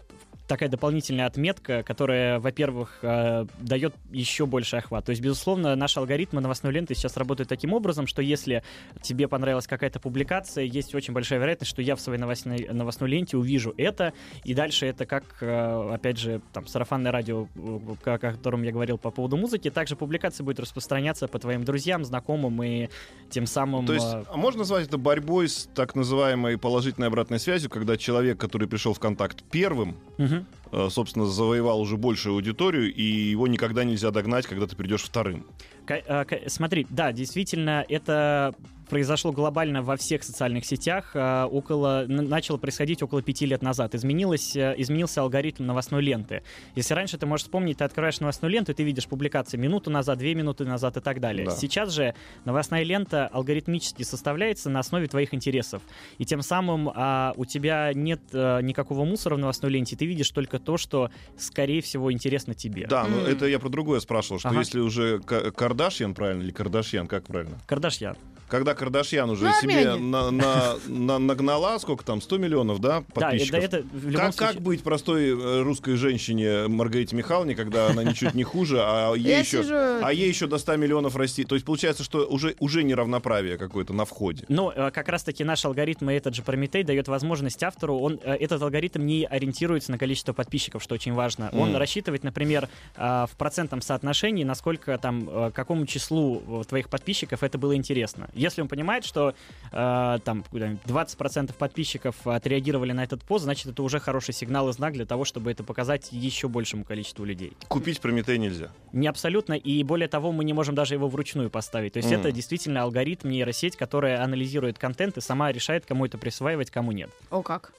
такая 0.46 0.68
дополнительная 0.68 1.26
отметка, 1.26 1.82
которая, 1.82 2.38
во-первых, 2.38 2.98
а, 3.02 3.46
дает 3.58 3.94
еще 4.10 4.46
больше 4.46 4.76
охват. 4.76 5.04
То 5.04 5.10
есть, 5.10 5.22
безусловно, 5.22 5.74
наши 5.76 5.98
алгоритмы 5.98 6.40
новостной 6.40 6.72
ленты 6.72 6.94
сейчас 6.94 7.16
работают 7.16 7.48
таким 7.48 7.72
образом, 7.72 8.06
что 8.06 8.22
если 8.22 8.62
тебе 9.02 9.28
понравилась 9.28 9.66
какая-то 9.66 10.00
публикация, 10.00 10.64
есть 10.64 10.94
очень 10.94 11.12
большая 11.12 11.38
вероятность, 11.38 11.70
что 11.70 11.82
я 11.82 11.96
в 11.96 12.00
своей 12.00 12.20
новостной, 12.20 12.68
новостной 12.70 13.10
ленте 13.10 13.36
увижу 13.36 13.74
это, 13.76 14.12
и 14.44 14.54
дальше 14.54 14.86
это 14.86 15.06
как, 15.06 15.24
а, 15.40 15.94
опять 15.94 16.18
же, 16.18 16.40
там, 16.52 16.66
сарафанное 16.66 17.12
радио, 17.12 17.48
э, 17.54 18.10
о 18.10 18.18
котором 18.18 18.62
я 18.62 18.72
говорил 18.72 18.98
по 18.98 19.10
поводу 19.10 19.36
музыки, 19.36 19.70
также 19.70 19.96
публикация 19.96 20.44
будет 20.44 20.60
распространяться 20.60 21.28
по 21.28 21.38
твоим 21.38 21.64
друзьям, 21.64 22.04
знакомым, 22.04 22.62
и 22.62 22.88
тем 23.30 23.46
самым... 23.46 23.86
То 23.86 23.94
есть, 23.94 24.06
а, 24.06 24.36
можно 24.36 24.60
назвать 24.60 24.86
это 24.86 24.98
борьбой 24.98 25.48
с 25.48 25.68
так 25.74 25.94
называемой 25.94 26.58
положительной 26.58 27.08
обратной 27.08 27.38
связью, 27.38 27.70
когда 27.70 27.96
человек, 27.96 28.38
который 28.38 28.68
пришел 28.68 28.94
в 28.94 29.00
контакт 29.00 29.42
первым, 29.50 29.96
мгм. 30.18 30.35
Э, 30.72 30.88
собственно, 30.90 31.26
завоевал 31.26 31.80
уже 31.80 31.96
большую 31.96 32.34
аудиторию, 32.34 32.92
и 32.92 33.02
его 33.02 33.46
никогда 33.46 33.84
нельзя 33.84 34.10
догнать, 34.10 34.46
когда 34.46 34.66
ты 34.66 34.76
придешь 34.76 35.02
вторым. 35.02 35.46
Ка- 35.86 36.26
Смотри, 36.48 36.86
да, 36.90 37.12
действительно, 37.12 37.84
это 37.88 38.54
произошло 38.88 39.32
глобально 39.32 39.82
во 39.82 39.96
всех 39.96 40.22
социальных 40.22 40.64
сетях. 40.64 41.10
а, 41.14 41.46
Около, 41.46 42.04
начало 42.06 42.56
происходить 42.56 43.02
около 43.02 43.20
пяти 43.20 43.44
лет 43.44 43.60
назад. 43.60 43.96
Изменилось, 43.96 44.54
э, 44.54 44.76
изменился 44.78 45.22
алгоритм 45.22 45.66
новостной 45.66 46.02
ленты. 46.02 46.44
Если 46.76 46.94
раньше 46.94 47.18
ты 47.18 47.26
можешь 47.26 47.46
вспомнить, 47.46 47.78
ты 47.78 47.84
открываешь 47.84 48.20
новостную 48.20 48.52
ленту, 48.52 48.70
и 48.70 48.76
ты 48.76 48.84
видишь 48.84 49.08
публикации 49.08 49.56
минуту 49.56 49.90
назад, 49.90 50.18
две 50.18 50.36
минуты 50.36 50.64
назад 50.64 50.96
и 50.98 51.00
так 51.00 51.18
далее. 51.20 51.46
Да. 51.46 51.50
Сейчас 51.50 51.90
же 51.92 52.14
новостная 52.44 52.84
лента 52.84 53.26
алгоритмически 53.26 54.04
составляется 54.04 54.70
на 54.70 54.78
основе 54.78 55.08
твоих 55.08 55.34
интересов. 55.34 55.82
И 56.18 56.24
тем 56.24 56.42
самым 56.42 56.88
а, 56.94 57.32
у 57.36 57.44
тебя 57.44 57.90
нет 57.92 58.20
а, 58.32 58.60
никакого 58.60 59.04
мусора 59.04 59.34
в 59.34 59.38
новостной 59.38 59.72
ленте, 59.72 59.96
ты 59.96 60.06
видишь 60.06 60.30
только 60.30 60.60
то, 60.60 60.76
что, 60.76 61.10
скорее 61.36 61.80
всего, 61.82 62.12
интересно 62.12 62.54
тебе. 62.54 62.86
Да, 62.86 63.02
но 63.02 63.16
Мгм. 63.16 63.26
это 63.26 63.46
я 63.46 63.58
про 63.58 63.68
другое 63.68 63.98
спрашивал, 63.98 64.38
что 64.38 64.50
Ага. 64.50 64.60
если 64.60 64.78
уже 64.78 65.18
Ка- 65.18 65.50
Кардашьян, 65.76 66.14
правильно, 66.14 66.42
или 66.42 66.52
Кардашьян, 66.52 67.06
как 67.06 67.24
правильно? 67.24 67.58
Кардашьян. 67.66 68.16
Когда 68.48 68.74
Кардашьян 68.74 69.28
уже 69.28 69.46
Ну, 69.46 69.52
себе 69.60 69.96
на- 69.96 70.30
на- 70.30 70.76
на- 70.86 71.18
нагнала, 71.18 71.78
сколько 71.78 72.04
там, 72.04 72.22
100 72.22 72.38
миллионов, 72.38 72.78
да, 72.80 72.88
Да, 72.88 72.98
это, 73.00 73.12
подписчиков? 73.12 73.64
это 73.64 73.82
в 73.92 74.04
любом 74.08 74.20
Как, 74.26 74.34
случае... 74.34 74.54
как 74.54 74.62
быть 74.62 74.82
простой 74.84 75.30
э, 75.30 75.62
русской 75.62 75.96
женщине 75.96 76.68
Маргарите 76.68 77.16
Михайловне, 77.16 77.56
когда 77.56 77.88
она 77.88 78.04
ничуть 78.04 78.34
не 78.34 78.44
хуже, 78.44 78.78
а 78.80 79.12
ей 79.16 79.26
Я 79.30 79.38
еще, 79.40 79.62
сижу- 79.64 80.00
а 80.00 80.12
ей 80.12 80.28
еще 80.28 80.46
до 80.46 80.58
100 80.58 80.76
миллионов 80.76 81.16
расти? 81.16 81.42
То 81.44 81.56
есть 81.56 81.66
получается, 81.66 82.04
что 82.04 82.24
уже, 82.24 82.54
уже 82.60 82.84
неравноправие 82.84 83.58
какое-то 83.58 83.92
на 83.92 84.04
входе. 84.04 84.44
Ну, 84.48 84.70
э, 84.70 84.92
как 84.92 85.08
раз-таки 85.08 85.42
наш 85.42 85.64
алгоритм 85.64 86.10
и 86.10 86.14
этот 86.14 86.36
же 86.36 86.42
Прометей 86.42 86.84
дает 86.84 87.08
возможность 87.08 87.60
автору, 87.64 87.98
он, 87.98 88.20
э, 88.22 88.36
этот 88.36 88.62
алгоритм 88.62 89.04
не 89.04 89.24
ориентируется 89.24 89.90
на 89.90 89.98
количество 89.98 90.32
подписчиков, 90.32 90.84
что 90.84 90.94
очень 90.94 91.14
важно. 91.14 91.50
Он 91.52 91.70
Мгм. 91.70 91.78
рассчитывает, 91.78 92.22
например, 92.22 92.68
в 92.96 93.30
процентном 93.36 93.82
соотношении, 93.82 94.44
насколько 94.44 94.96
там, 94.98 95.28
э, 95.28 95.50
какому 95.66 95.84
числу 95.84 96.42
э, 96.46 96.64
твоих 96.68 96.88
подписчиков 96.88 97.42
это 97.42 97.58
было 97.58 97.74
интересно. 97.74 98.28
Если 98.34 98.62
он 98.62 98.68
понимает, 98.68 99.04
что 99.04 99.34
э, 99.72 100.18
там 100.24 100.44
куда-нибудь 100.50 100.80
20% 100.86 101.52
подписчиков 101.54 102.14
отреагировали 102.24 102.92
на 102.92 103.02
этот 103.02 103.24
пост, 103.24 103.44
значит, 103.44 103.66
это 103.66 103.82
уже 103.82 103.98
хороший 103.98 104.32
сигнал 104.32 104.68
и 104.68 104.72
знак 104.72 104.92
для 104.92 105.04
того, 105.06 105.24
чтобы 105.24 105.50
это 105.50 105.64
показать 105.64 106.08
еще 106.12 106.46
большему 106.48 106.84
количеству 106.84 107.24
людей. 107.24 107.52
Купить 107.68 108.00
Прометей 108.00 108.38
нельзя. 108.38 108.70
Не 108.92 109.08
абсолютно, 109.08 109.54
и 109.54 109.82
более 109.82 110.08
того, 110.08 110.30
мы 110.30 110.44
не 110.44 110.52
можем 110.52 110.76
даже 110.76 110.94
его 110.94 111.08
вручную 111.08 111.50
поставить. 111.50 111.94
То 111.94 111.98
есть 111.98 112.10
Мгм. 112.10 112.20
это 112.20 112.32
действительно 112.32 112.82
алгоритм, 112.82 113.28
нейросеть, 113.28 113.76
которая 113.76 114.22
анализирует 114.22 114.78
контент 114.78 115.16
и 115.16 115.20
сама 115.20 115.50
решает, 115.50 115.84
кому 115.84 116.06
это 116.06 116.16
присваивать, 116.16 116.70
кому 116.70 116.92
нет. 116.92 117.10
О, 117.30 117.42
как? 117.42 117.72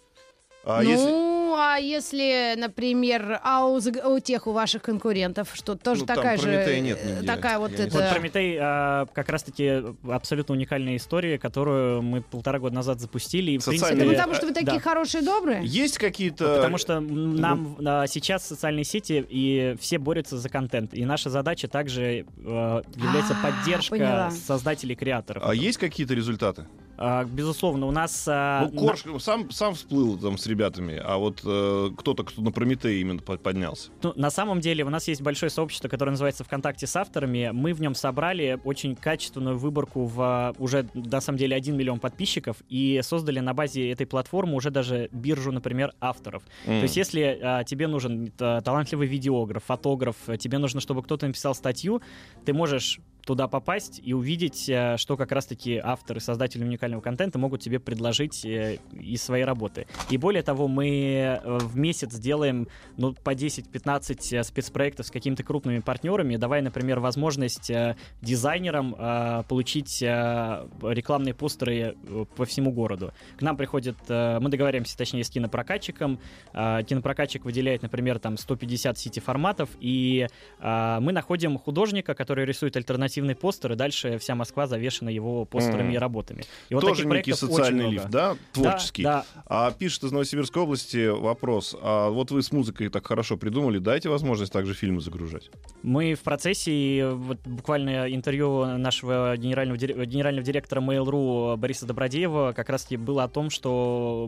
А 0.69 0.81
ну, 0.83 0.89
если... 0.89 1.57
а 1.57 1.77
если, 1.77 2.55
например, 2.57 3.39
а 3.41 3.65
у, 3.65 3.77
у 3.77 4.19
тех, 4.19 4.47
у 4.47 4.51
ваших 4.51 4.81
конкурентов, 4.81 5.49
что 5.53 5.75
тоже 5.75 6.01
Ну, 6.01 6.07
там 6.07 6.15
такая 6.17 6.37
же... 6.37 6.81
Нет 6.81 7.05
нигде. 7.05 7.25
Такая 7.25 7.57
вот 7.57 7.71
это... 7.71 7.89
Вот 7.97 8.09
Прометей 8.09 8.57
а, 8.59 9.05
как 9.13 9.29
раз-таки 9.29 9.81
абсолютно 10.11 10.55
уникальная 10.55 10.97
история, 10.97 11.39
которую 11.39 12.01
мы 12.01 12.21
полтора 12.21 12.59
года 12.59 12.75
назад 12.75 12.99
запустили. 12.99 13.51
И, 13.51 13.57
в 13.59 13.61
Социальные- 13.61 13.87
Это 13.87 13.95
принципе, 13.97 14.17
потому, 14.17 14.35
что 14.35 14.45
вы 14.47 14.53
такие 14.53 14.73
да. 14.73 14.79
хорошие 14.79 15.21
и 15.21 15.25
добрые? 15.25 15.61
Есть 15.63 15.97
какие-то... 15.99 16.55
Потому 16.57 16.77
что 16.77 16.99
нам 16.99 17.77
а, 17.85 18.07
сейчас 18.07 18.45
социальные 18.45 18.83
сети 18.83 19.25
и 19.29 19.75
все 19.79 19.99
борются 19.99 20.37
за 20.37 20.49
контент. 20.49 20.93
И 20.93 21.05
наша 21.05 21.29
задача 21.29 21.69
также 21.69 22.03
э, 22.03 22.81
является 22.95 23.37
А, 23.41 23.43
поддержка 23.43 23.95
поняла. 23.95 24.31
создателей 24.31 24.95
креаторов. 24.95 25.43
А 25.45 25.55
есть 25.55 25.77
какие-то 25.77 26.13
результаты? 26.13 26.65
А, 26.97 27.25
безусловно, 27.25 27.85
у 27.85 27.91
нас... 27.91 28.25
а, 28.27 28.69
Ну, 28.71 28.79
Корж 28.87 29.03
сам, 29.19 29.51
сам 29.51 29.75
всплыл 29.75 30.17
там 30.17 30.37
с 30.37 30.47
ребятами, 30.47 30.99
а 31.03 31.17
вот 31.17 31.41
э, 31.45 31.89
кто-то, 31.97 32.23
кто 32.23 32.41
на 32.41 32.51
Прометей 32.51 33.01
именно 33.01 33.19
под- 33.19 33.41
поднялся. 33.41 33.91
Ну, 34.01 34.13
на 34.15 34.29
самом 34.31 34.59
деле 34.61 34.83
у 34.83 34.89
нас 34.89 35.07
есть 35.07 35.21
большое 35.21 35.49
сообщество, 35.49 35.87
которое 35.89 36.11
называется 36.11 36.43
ВКонтакте 36.43 36.87
с 36.87 36.95
авторами. 36.95 37.51
Мы 37.53 37.73
в 37.73 37.81
нем 37.81 37.93
собрали 37.93 38.59
очень 38.63 38.95
качественную 38.95 39.57
выборку 39.57 40.05
в 40.05 40.21
а, 40.21 40.53
уже, 40.57 40.87
на 40.95 41.21
самом 41.21 41.37
деле, 41.37 41.55
1 41.55 41.77
миллион 41.77 41.99
подписчиков 41.99 42.57
и 42.67 42.99
создали 43.03 43.39
на 43.39 43.53
базе 43.53 43.91
этой 43.91 44.07
платформы 44.07 44.55
уже 44.55 44.71
даже 44.71 45.09
биржу, 45.11 45.51
например, 45.51 45.93
авторов. 46.01 46.43
То 46.65 46.71
есть 46.71 46.97
если 46.97 47.39
а, 47.41 47.63
тебе 47.63 47.87
нужен 47.87 48.31
талантливый 48.37 49.07
видеограф, 49.07 49.63
фотограф, 49.65 50.15
тебе 50.39 50.57
нужно, 50.57 50.81
чтобы 50.81 51.03
кто-то 51.03 51.27
написал 51.27 51.53
статью, 51.53 52.01
ты 52.45 52.53
можешь 52.53 52.99
туда 53.27 53.49
попасть 53.49 54.01
и 54.03 54.13
увидеть, 54.13 54.69
а, 54.69 54.97
что 54.97 55.17
как 55.17 55.31
раз-таки 55.33 55.77
авторы, 55.83 56.21
создатели 56.21 56.63
уникального 56.63 57.01
контента 57.01 57.37
могут 57.37 57.61
тебе 57.61 57.79
предложить 57.79 58.45
э, 58.45 58.79
из 58.93 59.21
своей 59.21 59.43
работы. 59.43 59.85
И 60.09 60.17
более 60.17 60.43
того, 60.43 60.69
мы 60.69 61.39
э, 61.43 61.57
в 61.59 61.75
месяц 61.77 62.15
делаем 62.15 62.69
ну, 62.95 63.13
по 63.13 63.33
10-15 63.33 64.39
э, 64.39 64.43
спецпроектов 64.43 65.07
с 65.07 65.11
какими-то 65.11 65.43
крупными 65.43 65.79
партнерами, 65.79 66.37
давая, 66.37 66.61
например, 66.61 67.01
возможность 67.01 67.69
э, 67.69 67.97
дизайнерам 68.21 68.95
э, 68.97 69.43
получить 69.49 70.01
э, 70.01 70.67
рекламные 70.81 71.33
постеры 71.33 71.95
э, 72.01 72.25
по 72.37 72.45
всему 72.45 72.71
городу. 72.71 73.13
К 73.37 73.41
нам 73.41 73.57
приходят, 73.57 73.97
э, 74.07 74.39
мы 74.39 74.49
договариваемся, 74.49 74.97
точнее, 74.97 75.25
с 75.25 75.29
кинопрокатчиком. 75.29 76.19
Э, 76.53 76.81
Кинопрокатчик 76.87 77.43
выделяет, 77.43 77.81
например, 77.81 78.19
там 78.19 78.37
150 78.37 78.97
сити-форматов, 78.97 79.69
и 79.81 80.27
э, 80.59 80.97
мы 81.01 81.11
находим 81.11 81.57
художника, 81.57 82.15
который 82.15 82.45
рисует 82.45 82.77
альтернативный 83.17 83.35
постер, 83.35 83.71
и 83.73 83.75
дальше 83.75 84.17
вся 84.17 84.35
Москва 84.35 84.67
завешена 84.67 85.11
его 85.11 85.45
постерами 85.45 85.87
Мгм. 85.87 85.95
и 85.95 85.97
работами. 85.97 86.43
И 86.69 86.75
вот 86.75 86.81
Тоже 86.81 87.05
некий 87.05 87.33
социальный 87.33 87.89
лифт, 87.89 88.09
да? 88.09 88.35
Творческий. 88.53 89.03
Да, 89.03 89.25
А 89.45 89.71
пишет 89.71 90.03
из 90.03 90.11
Новосибирской 90.11 90.61
области 90.63 91.07
вопрос. 91.07 91.75
А 91.81 92.09
вот 92.09 92.31
вы 92.31 92.41
с 92.41 92.51
музыкой 92.51 92.89
так 92.89 93.05
хорошо 93.07 93.37
придумали, 93.37 93.79
дайте 93.79 94.09
возможность 94.09 94.51
также 94.53 94.73
фильмы 94.73 95.01
загружать. 95.01 95.49
Мы 95.83 96.13
в 96.13 96.19
процессе, 96.21 96.71
и 96.71 97.03
вот 97.03 97.39
буквально 97.45 98.13
интервью 98.13 98.65
нашего 98.77 99.35
генерального, 99.37 99.77
генерального 99.77 100.45
директора 100.45 100.81
Mail.ru 100.81 101.57
Бориса 101.57 101.85
Добродеева 101.85 102.53
как 102.55 102.69
раз-таки 102.69 102.97
было 102.97 103.23
о 103.23 103.27
том, 103.27 103.49
что 103.49 104.27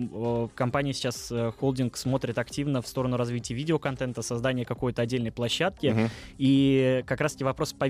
э, 0.51 0.57
компания 0.57 0.93
сейчас, 0.93 1.31
э, 1.31 1.51
холдинг, 1.59 1.97
смотрит 1.97 2.37
активно 2.37 2.81
в 2.81 2.87
сторону 2.87 3.17
развития 3.17 3.53
видеоконтента, 3.53 4.21
создания 4.21 4.65
какой-то 4.65 5.01
отдельной 5.01 5.31
площадки. 5.31 5.87
Мгм. 5.87 6.09
И 6.37 7.03
как 7.05 7.21
раз-таки 7.21 7.43
вопрос 7.43 7.73
по 7.73 7.87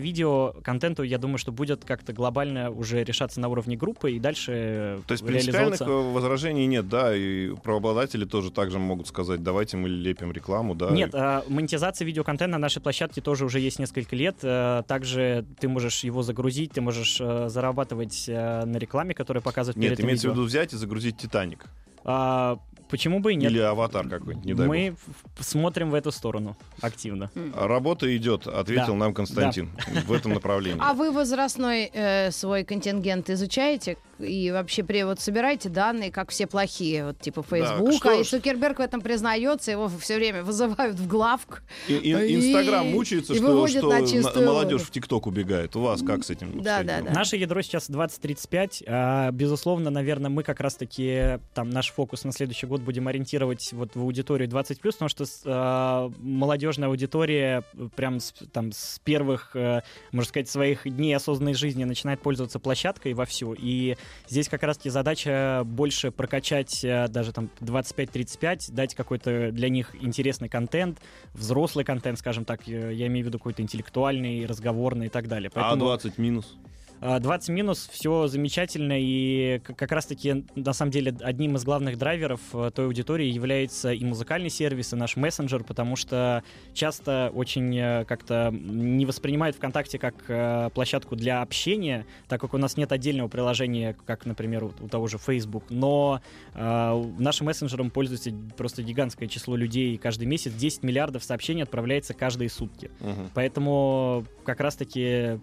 видеоконтенту, 0.89 1.03
я 1.03 1.17
думаю, 1.17 1.37
что 1.37 1.51
будет 1.51 1.85
как-то 1.85 2.13
глобально 2.13 2.71
уже 2.71 3.03
решаться 3.03 3.39
на 3.39 3.47
уровне 3.47 3.77
группы 3.77 4.11
и 4.11 4.19
дальше 4.19 4.99
То 5.07 5.11
есть 5.13 5.25
принципиальных 5.25 5.81
э, 5.81 5.85
возражений 5.85 6.65
нет, 6.65 6.87
да, 6.89 7.15
и 7.15 7.55
правообладатели 7.63 8.25
тоже 8.25 8.51
также 8.51 8.79
могут 8.79 9.07
сказать, 9.07 9.43
давайте 9.43 9.77
мы 9.77 9.89
лепим 9.89 10.31
рекламу, 10.31 10.75
да. 10.75 10.89
Нет, 10.89 11.11
а, 11.13 11.43
монетизация 11.47 12.05
видеоконтента 12.05 12.51
на 12.51 12.57
нашей 12.57 12.81
площадке 12.81 13.21
тоже 13.21 13.45
уже 13.45 13.59
есть 13.59 13.79
несколько 13.79 14.15
лет. 14.15 14.37
Э, 14.43 14.83
Также 14.87 15.45
ты 15.59 15.67
можешь 15.67 16.03
его 16.03 16.23
загрузить, 16.23 16.71
ты 16.71 16.81
можешь 16.81 17.17
э, 17.19 17.49
зарабатывать 17.49 18.25
э, 18.27 18.65
на 18.65 18.77
рекламе, 18.77 19.13
которая 19.13 19.41
показывает 19.41 19.77
Нет, 19.77 19.99
имеется 19.99 20.29
в 20.29 20.31
виду 20.31 20.43
взять 20.43 20.73
и 20.73 20.77
загрузить 20.77 21.17
Титаник. 21.17 21.65
А, 22.05 22.57
почему 22.89 23.19
бы 23.19 23.33
и 23.33 23.35
нет? 23.35 23.51
Или 23.51 23.59
аватар 23.59 24.07
какой-нибудь, 24.09 24.45
не 24.45 24.53
дай 24.53 24.67
Мы 24.67 24.95
в- 25.37 25.43
смотрим 25.43 25.89
в 25.91 25.93
эту 25.93 26.11
сторону 26.11 26.57
активно. 26.81 27.29
бог. 27.35 27.43
А 27.55 27.67
Работа 27.67 28.15
идет, 28.17 28.47
ответил 28.47 28.87
Да. 28.93 28.93
нам 28.95 29.13
Константин 29.13 29.69
в 30.05 30.11
этом 30.11 30.33
направлении. 30.33 30.79
А 30.83 30.93
вы 30.93 31.11
возрастной 31.11 31.89
э, 31.93 32.31
свой 32.31 32.63
контингент 32.63 33.29
изучаете 33.29 33.97
и 34.19 34.51
вообще 34.51 34.83
при, 34.83 35.03
вот 35.03 35.19
собираете 35.19 35.69
данные, 35.69 36.11
как 36.11 36.29
все 36.31 36.47
плохие, 36.47 37.05
вот 37.07 37.19
типа 37.19 37.43
Фейсбука, 37.43 37.91
что 37.93 38.11
и 38.19 38.23
ж- 38.23 38.27
Цукерберг 38.27 38.79
в 38.79 38.81
этом 38.81 39.01
признается, 39.01 39.71
его 39.71 39.87
все 39.99 40.15
время 40.17 40.43
вызывают 40.43 40.97
в 40.97 41.07
главку. 41.07 41.57
И- 41.87 41.93
и- 41.93 42.09
И- 42.11 42.35
Инстаграм 42.35 42.85
мучается, 42.87 43.33
и 43.33 43.37
что, 43.37 43.67
что 43.67 43.87
на 43.89 44.05
чистую 44.07 44.45
молодежь 44.45 44.79
воду. 44.81 44.85
в 44.85 44.91
ТикТок 44.91 45.27
убегает. 45.27 45.75
У 45.75 45.81
вас 45.81 46.01
как 46.01 46.23
с 46.23 46.29
этим? 46.29 46.61
Да, 46.61 46.83
да, 46.83 47.01
да. 47.01 47.11
Наше 47.11 47.37
ядро 47.37 47.61
сейчас 47.61 47.89
2035. 47.89 48.83
а, 48.87 49.31
безусловно, 49.31 49.89
наверное, 49.89 50.29
мы 50.29 50.43
как 50.43 50.59
раз-таки 50.59 51.39
там 51.53 51.69
наш 51.69 51.91
фокус 51.91 52.23
на 52.23 52.31
следующий 52.31 52.65
год 52.67 52.81
будем 52.81 53.07
ориентировать 53.07 53.69
вот 53.73 53.95
в 53.95 54.01
аудиторию 54.01 54.47
20+, 54.49 54.93
потому 54.93 55.09
что 55.09 55.25
а, 55.45 56.11
молодежная 56.19 56.89
аудитория 56.89 57.63
прям 57.95 58.19
с, 58.19 58.33
там 58.51 58.71
с 58.71 58.99
первых, 59.03 59.55
э, 59.55 59.81
можно 60.11 60.27
сказать, 60.29 60.49
своих 60.49 60.83
дней 60.83 61.13
осознанной 61.15 61.53
жизни 61.53 61.83
начинает 61.83 62.21
пользоваться 62.21 62.59
площадкой 62.59 63.13
вовсю. 63.13 63.53
И 63.57 63.95
здесь 64.27 64.49
как 64.49 64.63
раз-таки 64.63 64.89
задача 64.89 65.63
больше 65.65 66.11
прокачать 66.11 66.83
э, 66.83 67.07
даже 67.07 67.31
там 67.33 67.49
25-35, 67.59 68.71
дать 68.71 68.95
какой-то 68.95 69.51
для 69.51 69.69
них 69.69 69.95
интересный 70.01 70.49
контент, 70.49 70.99
взрослый 71.33 71.85
контент, 71.85 72.19
скажем 72.19 72.45
так, 72.45 72.67
э, 72.67 72.93
я 72.93 73.07
имею 73.07 73.25
в 73.25 73.27
виду 73.27 73.37
какой-то 73.39 73.61
интеллектуальный, 73.61 74.45
разговорный 74.45 75.07
и 75.07 75.09
так 75.09 75.27
далее. 75.27 75.51
А 75.53 75.75
20 75.75 76.17
минус? 76.17 76.57
А, 77.01 77.19
20 77.19 77.49
минус, 77.49 77.89
все 77.91 78.27
замечательно, 78.27 78.93
и 78.97 79.59
как 79.59 79.91
раз-таки, 79.91 80.45
на 80.55 80.73
самом 80.73 80.91
деле, 80.91 81.15
одним 81.21 81.55
из 81.55 81.63
главных 81.63 81.97
драйверов 81.97 82.41
э, 82.53 82.71
той 82.73 82.85
аудитории 82.85 83.27
является 83.27 83.93
и 83.93 84.03
музыкальный 84.03 84.49
сервис, 84.49 84.91
и 84.91 84.95
наш 84.97 85.15
мессенджер, 85.15 85.63
потому 85.63 85.95
что 85.95 86.43
часто 86.73 87.31
очень 87.33 87.77
э, 87.77 88.05
как-то 88.05 88.51
не 88.51 89.05
воспринимают 89.05 89.55
ВКонтакте 89.55 89.97
как 89.97 90.15
э, 90.27 90.69
площадку 90.73 91.15
для 91.15 91.41
общения, 91.41 92.05
так 92.27 92.41
как 92.41 92.53
у 92.53 92.57
нас 92.57 92.75
нет 92.75 92.91
отдельного 92.91 93.29
приложения, 93.29 93.95
как, 94.05 94.25
например, 94.25 94.65
у, 94.65 94.73
у 94.81 94.89
того 94.89 95.07
же 95.07 95.17
Facebook, 95.17 95.65
но 95.69 96.21
э, 96.53 97.03
нашим 97.17 97.47
мессенджером 97.47 97.91
пользуется 97.91 98.31
просто 98.57 98.83
гигантское 98.83 99.29
число 99.29 99.55
людей 99.55 99.97
каждый 99.97 100.27
месяц, 100.27 100.51
10 100.53 100.83
миллиардов 100.83 101.23
сообщений 101.23 101.63
отправляется 101.63 102.13
каждые 102.13 102.49
сутки. 102.49 102.91
Мгм. 102.99 103.29
Поэтому 103.33 104.25
как 104.43 104.59
раз-таки 104.59 105.39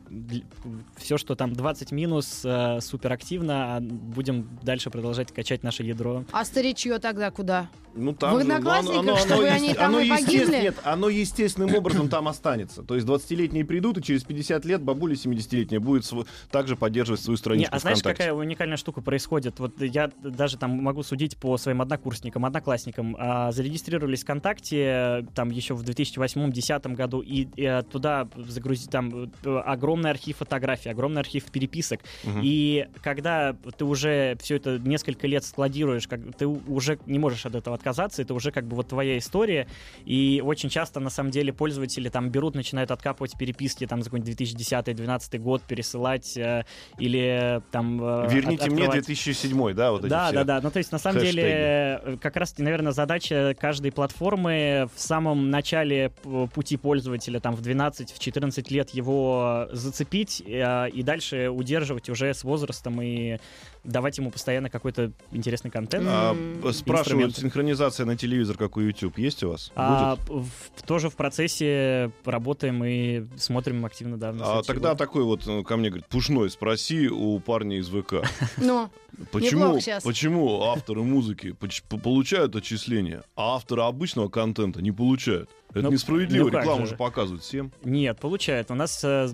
все, 0.96 1.16
что 1.16 1.34
там 1.34 1.45
20 1.54 1.92
минус, 1.92 2.40
э, 2.44 2.80
супер 2.80 3.12
активно, 3.12 3.76
а 3.76 3.80
будем 3.80 4.48
дальше 4.62 4.90
продолжать 4.90 5.32
качать 5.32 5.62
наше 5.62 5.82
ядро. 5.82 6.24
А 6.32 6.44
старичье 6.44 6.98
тогда 6.98 7.30
куда? 7.30 7.68
Ну, 7.98 8.12
там 8.12 8.32
В 8.32 8.34
ну, 8.34 8.40
одноклассниках, 8.40 9.18
чтобы 9.20 9.44
они 9.46 9.72
там 9.72 9.86
оно 9.86 10.00
и 10.00 10.10
погибли? 10.10 10.56
Нет, 10.60 10.76
оно 10.84 11.08
естественным 11.08 11.74
образом 11.74 12.10
там 12.10 12.28
останется. 12.28 12.82
То 12.82 12.94
есть 12.94 13.06
20-летние 13.06 13.64
придут, 13.64 13.96
и 13.96 14.02
через 14.02 14.22
50 14.24 14.66
лет 14.66 14.82
бабуля 14.82 15.14
70-летняя 15.14 15.80
будет 15.80 16.04
св- 16.04 16.26
также 16.50 16.76
поддерживать 16.76 17.22
свою 17.22 17.36
Не, 17.36 17.38
страничку 17.38 17.74
а 17.74 17.78
знаешь, 17.78 17.98
ВКонтакте. 18.00 18.24
какая 18.24 18.34
уникальная 18.34 18.76
штука 18.76 19.00
происходит? 19.00 19.58
Вот 19.60 19.80
я 19.80 20.10
даже 20.22 20.58
там 20.58 20.72
могу 20.72 21.02
судить 21.02 21.38
по 21.38 21.56
своим 21.56 21.80
однокурсникам, 21.80 22.44
одноклассникам. 22.44 23.16
А, 23.18 23.50
зарегистрировались 23.52 24.24
ВКонтакте 24.24 24.76
э, 24.84 25.22
там 25.34 25.48
еще 25.50 25.72
в 25.74 25.82
2008-2010 25.82 26.94
году, 26.94 27.20
и, 27.22 27.48
э, 27.56 27.82
туда 27.82 28.28
загрузить 28.36 28.90
там 28.90 29.30
э, 29.44 29.58
огромный 29.64 30.10
архив 30.10 30.36
фотографий, 30.36 30.90
огромный 30.90 31.20
архив 31.20 31.35
переписок. 31.44 32.00
Мгм. 32.24 32.40
И 32.42 32.86
когда 33.02 33.54
ты 33.76 33.84
уже 33.84 34.36
все 34.40 34.56
это 34.56 34.78
несколько 34.78 35.26
лет 35.26 35.44
складируешь, 35.44 36.08
как, 36.08 36.20
ты 36.36 36.46
уже 36.46 36.98
не 37.06 37.18
можешь 37.18 37.46
от 37.46 37.54
этого 37.54 37.76
отказаться, 37.76 38.22
это 38.22 38.34
уже 38.34 38.50
как 38.50 38.66
бы 38.66 38.76
вот 38.76 38.88
твоя 38.88 39.18
история. 39.18 39.66
И 40.04 40.42
очень 40.44 40.68
часто, 40.68 41.00
на 41.00 41.10
самом 41.10 41.30
деле, 41.30 41.52
пользователи 41.52 42.08
там 42.08 42.30
берут, 42.30 42.54
начинают 42.54 42.90
откапывать 42.90 43.36
переписки 43.38 43.86
там 43.86 44.02
за 44.02 44.10
какой-нибудь 44.10 44.38
2010-2012 44.40 45.38
год, 45.38 45.62
пересылать 45.62 46.36
э, 46.36 46.64
или 46.98 47.60
там... 47.72 48.00
э, 48.02 48.28
Верните 48.30 48.64
от- 48.64 48.72
мне 48.72 48.84
открывать. 48.84 49.06
2007, 49.06 49.74
да, 49.74 49.92
вот 49.92 50.00
эти 50.02 50.10
Да, 50.10 50.26
все. 50.26 50.34
да, 50.36 50.44
да. 50.44 50.60
Ну, 50.62 50.70
то 50.70 50.78
есть, 50.78 50.92
на 50.92 50.98
самом 50.98 51.20
хэштеги. 51.20 51.36
деле, 51.36 52.00
э, 52.04 52.16
как 52.20 52.36
раз, 52.36 52.56
наверное, 52.58 52.92
задача 52.92 53.54
каждой 53.58 53.92
платформы 53.92 54.88
в 54.94 55.00
самом 55.00 55.50
начале 55.50 56.10
пути 56.54 56.76
пользователя, 56.76 57.40
там, 57.40 57.54
в 57.56 57.60
12-14 57.62 58.72
лет 58.72 58.90
его 58.90 59.68
зацепить 59.72 60.42
э, 60.46 60.90
и 60.90 61.02
дальше 61.02 61.25
удерживать 61.33 62.09
уже 62.09 62.33
с 62.33 62.45
возрастом 62.45 63.00
и 63.02 63.38
давать 63.86 64.18
ему 64.18 64.30
постоянно 64.30 64.68
какой-то 64.70 65.12
интересный 65.32 65.70
контент. 65.70 66.04
А, 66.08 66.32
М. 66.34 66.72
спрашивают, 66.72 67.36
синхронизация 67.36 68.04
на 68.06 68.16
телевизор, 68.16 68.56
как 68.56 68.76
у 68.76 68.80
YouTube, 68.80 69.18
есть 69.18 69.42
у 69.44 69.50
вас? 69.50 69.72
А, 69.76 70.16
в- 70.26 70.82
тоже 70.86 71.08
в 71.08 71.16
процессе 71.16 72.10
работаем 72.24 72.84
и 72.84 73.24
смотрим 73.38 73.84
активно, 73.86 74.18
да. 74.18 74.34
А 74.40 74.62
тогда 74.62 74.90
год. 74.90 74.98
такой 74.98 75.22
вот 75.24 75.46
э, 75.46 75.62
ко 75.62 75.76
мне 75.76 75.88
говорит, 75.88 76.06
Пушной, 76.08 76.50
спроси 76.50 77.08
у 77.08 77.38
парня 77.40 77.78
из 77.78 77.88
ВК. 77.88 78.16
Ну, 78.58 78.90
Почему, 79.32 79.78
почему 80.04 80.62
авторы 80.64 81.02
музыки 81.02 81.54
получают 82.02 82.54
отчисления, 82.54 83.22
а 83.34 83.54
авторы 83.56 83.82
обычного 83.82 84.28
контента 84.28 84.82
не 84.82 84.92
получают? 84.92 85.48
Это 85.70 85.82
Ну, 85.86 85.92
несправедливо, 85.92 86.50
ну 86.50 86.58
рекламу 86.58 86.84
же? 86.84 86.90
же 86.92 86.96
показывают 86.96 87.42
всем. 87.42 87.72
Нет, 87.84 88.18
получает. 88.18 88.70
У 88.70 88.74
нас 88.74 89.02
э, 89.04 89.28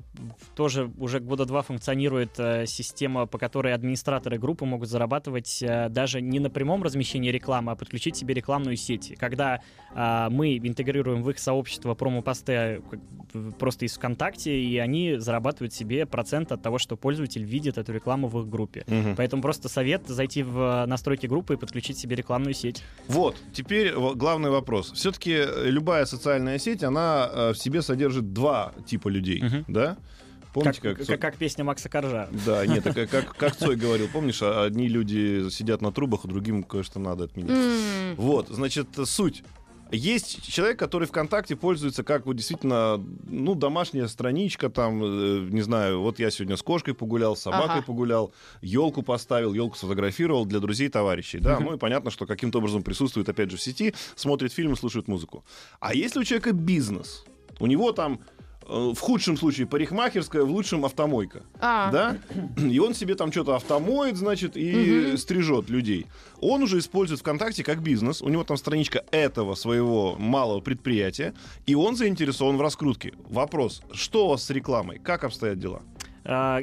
тоже 0.55 0.91
уже 0.99 1.21
года 1.21 1.45
два 1.47 1.63
функционирует 1.63 2.39
э, 2.39 2.67
система, 2.67 3.27
по 3.27 3.39
которой 3.39 3.75
администраторы 3.75 4.39
группы 4.43 4.67
могут 4.67 4.89
зарабатывать 4.89 5.63
э, 5.63 5.89
даже 5.89 6.21
не 6.21 6.41
на 6.41 6.51
прямом 6.51 6.83
размещении 6.83 7.31
рекламы, 7.31 7.73
а 7.73 7.77
подключить 7.77 8.17
себе 8.17 8.35
рекламную 8.35 8.77
сеть. 8.77 9.15
Когда 9.19 9.61
а, 9.95 10.29
мы 10.31 10.59
интегрируем 10.59 11.23
в 11.23 11.31
их 11.31 11.39
сообщество 11.39 11.95
промо-посты 11.95 12.53
э, 12.53 12.81
просто 13.59 13.87
из 13.87 13.95
ВКонтакте, 13.95 14.61
и 14.61 14.77
они 14.79 15.17
зарабатывают 15.17 15.73
себе 15.73 16.05
процент 16.05 16.53
от 16.53 16.61
того, 16.61 16.79
что 16.79 16.97
пользователь 16.97 17.45
видит 17.45 17.79
эту 17.79 17.93
рекламу 17.93 18.29
в 18.29 18.39
их 18.41 18.49
группе. 18.49 18.85
Поэтому 19.17 19.41
просто 19.41 19.69
совет 19.69 20.07
зайти 20.09 20.43
в 20.43 20.59
э, 20.59 20.87
настройки 20.87 21.27
группы 21.27 21.55
и 21.55 21.57
подключить 21.57 21.97
себе 21.99 22.17
рекламную 22.17 22.55
сеть. 22.55 22.83
Вот, 23.09 23.37
теперь 23.53 23.95
главный 23.95 24.51
вопрос. 24.51 24.93
Все-таки 24.93 25.41
любая 25.65 26.05
социальная 26.05 26.59
сеть, 26.59 26.83
она 26.83 27.53
в 27.53 27.55
себе 27.55 27.81
содержит 27.81 28.33
два 28.33 28.73
типа 28.87 29.09
людей, 29.09 29.43
Мгм. 29.43 29.65
да? 29.69 29.97
Помните, 30.53 30.81
как, 30.81 30.99
как... 30.99 31.07
как, 31.07 31.21
как 31.21 31.37
песня 31.37 31.65
Макса 31.65 31.89
Коржа. 31.89 32.29
Да, 32.45 32.67
нет, 32.67 32.85
так, 32.85 32.95
как, 33.11 33.37
как 33.37 33.57
Цой 33.57 33.77
говорил, 33.77 34.09
помнишь, 34.13 34.43
а- 34.43 34.65
одни 34.65 34.89
люди 34.89 35.49
сидят 35.51 35.81
на 35.81 35.93
трубах, 35.93 36.25
а 36.25 36.29
другим 36.29 36.63
кое-что 36.63 36.99
надо 36.99 37.25
отменить. 37.25 37.51
м, 37.51 38.15
Вот, 38.17 38.49
значит, 38.49 38.89
суть. 39.07 39.43
Есть 39.95 40.51
человек, 40.51 40.79
который 40.79 41.07
ВКонтакте 41.07 41.55
пользуется 41.55 42.03
как 42.03 42.25
вот 42.25 42.35
действительно, 42.37 42.97
ну, 43.29 43.55
домашняя 43.55 44.09
страничка, 44.09 44.71
там, 44.71 45.03
э, 45.05 45.49
не 45.51 45.61
знаю, 45.61 46.01
вот 46.01 46.19
я 46.19 46.31
сегодня 46.31 46.57
с 46.57 46.63
кошкой 46.63 46.95
погулял, 46.95 47.37
с 47.37 47.43
собакой 47.43 47.77
Ага. 47.81 47.83
погулял, 47.83 48.33
елку 48.63 49.03
поставил, 49.03 49.53
елку 49.53 49.77
сфотографировал 49.77 50.47
для 50.47 50.61
друзей, 50.61 50.89
товарищей, 50.89 51.41
да, 51.41 51.61
ну 51.61 51.75
и 51.75 51.77
понятно, 51.79 52.11
что 52.11 52.25
каким-то 52.25 52.59
образом 52.59 52.83
присутствует, 52.83 53.29
опять 53.29 53.51
же, 53.51 53.59
в 53.59 53.63
сети, 53.63 53.93
смотрит 54.17 54.55
фильмы, 54.55 54.77
слушает 54.77 55.09
музыку. 55.09 55.45
А 55.79 55.95
если 55.95 56.21
у 56.21 56.25
человека 56.25 56.53
бизнес, 56.53 57.25
у 57.61 57.67
него 57.67 57.93
там 57.93 58.21
в 58.67 58.97
худшем 58.99 59.37
случае 59.37 59.67
парикмахерская, 59.67 60.43
в 60.43 60.51
лучшем 60.51 60.85
автомойка 60.85 61.43
а, 61.61 61.91
да, 61.91 62.17
и 62.59 62.79
он 62.79 62.95
себе 62.95 63.15
там 63.15 63.31
что-то 63.33 63.57
автомоет, 63.57 64.17
значит, 64.17 64.57
и 64.57 64.73
Мгм. 65.09 65.17
стрижет 65.19 65.71
людей. 65.71 66.07
Он 66.41 66.63
уже 66.63 66.79
использует 66.79 67.21
ВКонтакте 67.21 67.63
как 67.65 67.83
бизнес, 67.83 68.21
у 68.23 68.29
него 68.29 68.45
там 68.45 68.57
страничка 68.57 69.05
этого 69.13 69.55
своего 69.55 70.17
малого 70.19 70.61
предприятия, 70.61 71.35
и 71.67 71.75
он 71.75 71.97
заинтересован 71.97 72.57
в 72.57 72.61
раскрутке. 72.61 73.13
Вопрос, 73.29 73.83
что 73.93 74.27
у 74.27 74.31
вас 74.31 74.45
с 74.45 74.51
рекламой, 74.51 74.99
как 74.99 75.25
обстоят 75.25 75.59
дела? 75.59 75.83
А, 76.25 76.63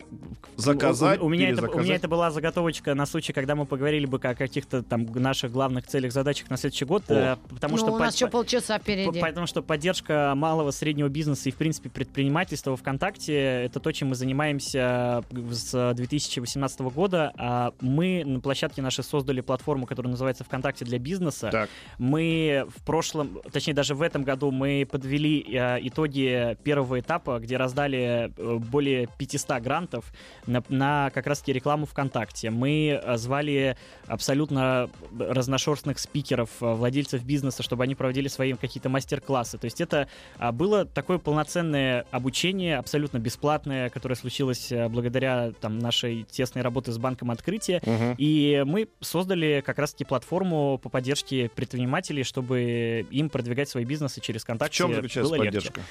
Заказать, 0.56 1.20
у, 1.22 1.25
у 1.25 1.30
меня 1.30 1.50
это, 1.50 1.70
у 1.70 1.80
меня 1.80 1.96
это 1.96 2.08
была 2.08 2.32
заготовочка 2.32 2.94
на 2.96 3.06
случай, 3.06 3.34
когда 3.34 3.56
мы 3.56 3.66
поговорили 3.66 4.06
бы 4.06 4.18
о 4.18 4.36
каких-то 4.36 4.84
там 4.84 5.06
наших 5.13 5.51
главных 5.51 5.86
целях, 5.88 6.13
задачах 6.13 6.50
на 6.50 6.58
следующий 6.58 6.86
год, 6.86 7.04
О. 7.10 7.13
э, 7.13 7.38
потому 7.50 7.74
ну, 7.74 7.78
что 7.78 7.88
у 7.88 7.94
по- 7.94 8.00
нас 8.00 8.16
еще 8.16 8.25
по- 8.28 8.32
полчаса 8.34 8.78
по- 8.78 8.84
впереди. 8.84 9.20
Потому 9.20 9.48
что 9.48 9.62
поддержка 9.62 10.34
малого 10.36 10.72
среднего 10.72 11.10
бизнеса 11.10 11.50
и, 11.50 11.51
в 11.51 11.56
принципе, 11.56 11.89
предпринимательства 11.89 12.75
ВКонтакте— 12.78 13.34
это 13.66 13.80
то, 13.80 13.92
чем 13.92 14.10
мы 14.10 14.16
занимаемся 14.16 15.24
с 15.51 15.94
2018 15.94 16.80
года. 16.89 17.34
А 17.38 17.74
Мы 17.82 18.24
на 18.25 18.39
площадке 18.39 18.82
нашей 18.82 19.04
создали 19.04 19.42
платформу, 19.42 19.86
которая 19.86 20.12
называется 20.12 20.44
ВКонтакте 20.44 20.86
для 20.86 21.00
бизнеса. 21.00 21.50
Так, 21.51 21.70
Мы 21.98 22.66
в 22.75 22.84
прошлом, 22.84 23.39
точнее 23.51 23.74
даже 23.74 23.96
в 23.96 24.01
этом 24.01 24.24
году 24.24 24.51
мы 24.51 24.88
подвели 24.89 25.46
э, 25.54 25.80
итоги 25.82 26.58
первого 26.63 27.00
этапа, 27.00 27.39
где 27.39 27.58
раздали 27.58 28.32
э, 28.38 28.56
более 28.58 29.08
500 29.18 29.49
грантов 29.60 30.12
на, 30.46 30.63
на 30.70 31.10
как 31.13 31.25
раз-таки 31.25 31.53
рекламу 31.53 31.86
ВКонтакте. 31.86 32.50
Мы 32.51 33.01
э, 33.01 33.18
звали 33.18 33.77
абсолютно 34.06 34.89
разношерстных 35.18 35.98
спикеров, 35.98 36.50
э, 36.62 36.74
владельцев 36.74 37.24
бизнеса, 37.24 37.63
чтобы 37.63 37.84
они 37.84 37.96
проводили 37.96 38.27
свои 38.27 38.53
какие-то 38.53 38.89
мастер-классы. 38.89 39.58
То 39.58 39.65
есть 39.65 39.82
это 39.82 40.08
а, 40.38 40.51
было 40.51 40.86
такое 40.86 41.18
полноценное 41.18 42.06
обучение, 42.12 42.77
абсолютно 42.77 43.18
бесплатное, 43.18 43.89
которое 43.89 44.15
случилось 44.15 44.72
э, 44.72 44.88
благодаря 44.89 45.51
там, 45.60 45.79
нашей 45.79 46.24
тесной 46.24 46.63
работе 46.63 46.91
с 46.91 46.98
банком 46.98 47.32
открытия. 47.32 47.82
мгм. 47.86 48.15
И 48.18 48.63
мы 48.65 48.88
создали 49.00 49.63
как 49.65 49.79
раз-таки 49.79 50.06
платформу 50.06 50.77
по 50.77 50.89
поддержке 50.89 51.50
предпринимателей, 51.50 52.24
чтобы 52.24 53.08
им 53.10 53.30
продвигать 53.30 53.69
свои 53.69 53.86
бизнесы 53.86 54.21
через 54.21 54.43
в 54.43 54.45
контакт. 54.45 54.71
чем 54.71 54.93
заключается 54.93 55.34
было 55.34 55.43
легче. 55.43 55.71
поддержка? 55.71 55.82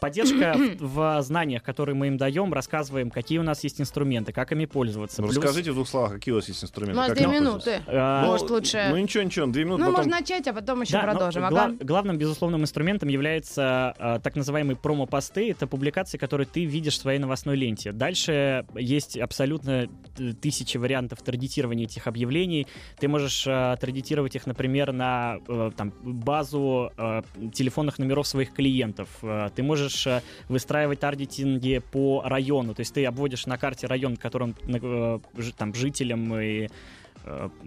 Поддержка 0.00 0.56
в, 0.80 1.18
в 1.18 1.22
знаниях, 1.22 1.62
которые 1.62 1.94
мы 1.94 2.08
им 2.08 2.16
даем, 2.16 2.52
рассказываем, 3.02 3.10
какие 3.10 3.38
у 3.38 3.42
нас 3.42 3.62
есть 3.64 3.80
инструменты, 3.80 4.32
как 4.32 4.52
ими 4.52 4.64
пользоваться. 4.66 5.20
Ну, 5.22 5.28
Плюс, 5.28 5.36
Расскажите 5.38 5.72
в 5.72 5.74
двух 5.74 5.88
словах, 5.88 6.12
какие 6.12 6.32
у 6.32 6.36
вас 6.36 6.48
есть 6.48 6.62
У 6.62 6.66
инструменты? 6.66 6.96
нас 6.96 7.08
как 7.08 7.16
две 7.16 7.26
минуты. 7.26 7.82
э, 7.86 8.22
Может, 8.26 8.50
лучше- 8.50 8.86
Ну 8.90 8.96
ничего, 8.96 9.22
ничего, 9.24 9.46
две 9.46 9.64
минуты, 9.64 9.80
Ну, 9.82 9.86
потом... 9.90 10.04
можно 10.04 10.20
начать, 10.20 10.46
а 10.48 10.52
потом 10.52 10.82
еще 10.82 10.92
Да, 10.92 11.02
ну, 11.02 11.10
продолжим. 11.12 11.48
гла- 11.48 11.64
Ага. 11.64 11.76
главным, 11.80 12.18
безусловным 12.18 12.62
инструментом 12.62 13.08
является 13.08 13.94
э, 13.98 14.18
так 14.22 14.36
называемые 14.36 14.76
промо-посты. 14.76 15.50
Это 15.50 15.66
публикации, 15.66 16.18
которые 16.18 16.46
ты 16.46 16.64
видишь 16.64 16.94
в 16.98 17.00
своей 17.00 17.18
новостной 17.18 17.56
ленте. 17.56 17.92
Дальше 17.92 18.64
есть 18.76 19.16
абсолютно 19.18 19.88
э, 20.18 20.32
тысячи 20.40 20.76
вариантов 20.78 21.22
таргетирования 21.22 21.84
этих 21.86 22.06
объявлений. 22.06 22.66
Ты 22.98 23.08
можешь 23.08 23.46
э, 23.46 23.76
таргетировать 23.80 24.36
их, 24.36 24.46
например, 24.46 24.92
на 24.92 25.38
э, 25.48 25.70
там, 25.76 25.92
базу 26.02 26.92
э, 26.96 27.22
телефонных 27.52 27.98
номеров 27.98 28.26
своих 28.26 28.52
клиентов. 28.52 29.08
Э, 29.22 29.48
ты 29.54 29.62
можешь 29.62 30.06
э, 30.06 30.20
выстраивать 30.48 31.00
таргетинги 31.00 31.82
по 31.92 32.22
району. 32.24 32.74
То 32.74 32.80
есть 32.80 32.91
ты 32.92 33.04
обводишь 33.06 33.46
на 33.46 33.58
карте 33.58 33.86
район, 33.86 34.16
которым 34.16 34.54
э, 34.66 35.18
там, 35.56 35.74
жителям 35.74 36.34
и 36.38 36.68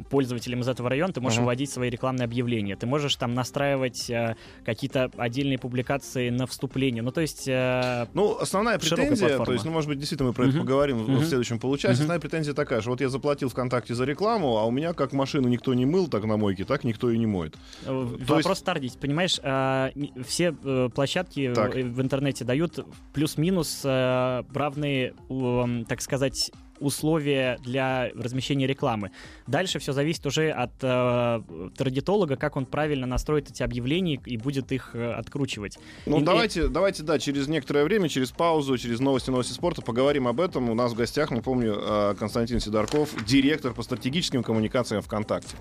пользователям 0.09 0.61
из 0.61 0.67
этого 0.67 0.89
района, 0.89 1.13
ты 1.13 1.21
можешь 1.21 1.37
Ага. 1.39 1.45
вводить 1.47 1.69
свои 1.69 1.89
рекламные 1.89 2.25
объявления. 2.25 2.75
Ты 2.75 2.85
можешь 2.87 3.15
там 3.15 3.33
настраивать 3.33 4.09
э, 4.09 4.35
какие-то 4.65 5.11
отдельные 5.17 5.57
публикации 5.57 6.29
на 6.29 6.45
вступление. 6.47 7.01
Ну, 7.03 7.11
то 7.11 7.21
есть... 7.21 7.47
э, 7.47 8.07
Ну, 8.13 8.37
основная 8.39 8.77
претензия, 8.79 9.05
платформа. 9.17 9.45
то 9.45 9.53
есть, 9.53 9.65
ну, 9.65 9.71
может 9.71 9.89
быть, 9.89 9.99
действительно 9.99 10.29
мы 10.29 10.33
про 10.33 10.43
это 10.45 10.53
Мгм. 10.57 10.61
поговорим 10.65 10.97
в- 10.97 11.07
в 11.21 11.25
следующем 11.25 11.59
получасе. 11.59 11.93
Мгм. 11.93 12.01
Основная 12.01 12.19
претензия 12.19 12.53
такая, 12.53 12.81
что 12.81 12.89
вот 12.91 13.01
я 13.01 13.09
заплатил 13.09 13.49
ВКонтакте 13.49 13.93
за 13.95 14.05
рекламу, 14.05 14.57
а 14.57 14.65
у 14.65 14.71
меня 14.71 14.93
как 14.93 15.13
машину 15.13 15.47
никто 15.47 15.73
не 15.73 15.85
мыл, 15.85 16.07
так 16.07 16.23
на 16.25 16.37
мойке, 16.37 16.65
так 16.65 16.83
никто 16.83 17.09
и 17.09 17.17
не 17.17 17.25
моет. 17.25 17.55
э, 17.85 17.91
Вопрос 18.27 18.61
таргетить. 18.61 18.99
Понимаешь, 18.99 19.39
э, 19.41 19.89
все 20.25 20.55
э, 20.63 20.89
площадки 20.93 21.51
Так. 21.53 21.75
э, 21.75 21.83
в 21.83 22.01
интернете 22.01 22.43
дают 22.45 22.85
плюс-минус 23.13 23.81
э, 23.83 24.43
равные, 24.53 25.13
эм, 25.29 25.85
так 25.85 26.01
сказать, 26.01 26.51
условия 26.79 27.57
для 27.63 28.09
размещения 28.15 28.67
рекламы. 28.67 29.11
Дальше 29.47 29.79
все 29.79 29.93
зависит 29.93 30.25
уже 30.25 30.49
от 30.51 30.71
э, 30.81 31.41
таргетолога, 31.77 32.35
как 32.35 32.55
он 32.55 32.65
правильно 32.65 33.07
настроит 33.07 33.49
эти 33.49 33.63
объявления 33.63 34.19
и 34.25 34.37
будет 34.37 34.71
их 34.71 34.91
э, 34.93 35.11
откручивать. 35.13 35.77
Ну, 36.05 36.19
И- 36.19 36.23
давайте, 36.23 36.67
давайте, 36.67 37.03
да, 37.03 37.19
через 37.19 37.47
некоторое 37.47 37.83
время, 37.83 38.09
через 38.09 38.31
паузу, 38.31 38.77
через 38.77 38.99
новости, 38.99 39.29
новости 39.29 39.53
спорта 39.53 39.81
поговорим 39.81 40.27
об 40.27 40.41
этом. 40.41 40.69
У 40.69 40.75
нас 40.75 40.93
в 40.93 40.95
гостях, 40.95 41.31
напомню, 41.31 41.75
э, 41.77 42.15
Константин 42.17 42.59
Сидорков, 42.59 43.09
директор 43.25 43.73
по 43.73 43.83
стратегическим 43.83 44.43
коммуникациям 44.43 45.01
ВКонтакте. 45.01 45.55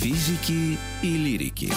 Физики 0.00 0.78
и 1.02 1.16
лирики. 1.16 1.72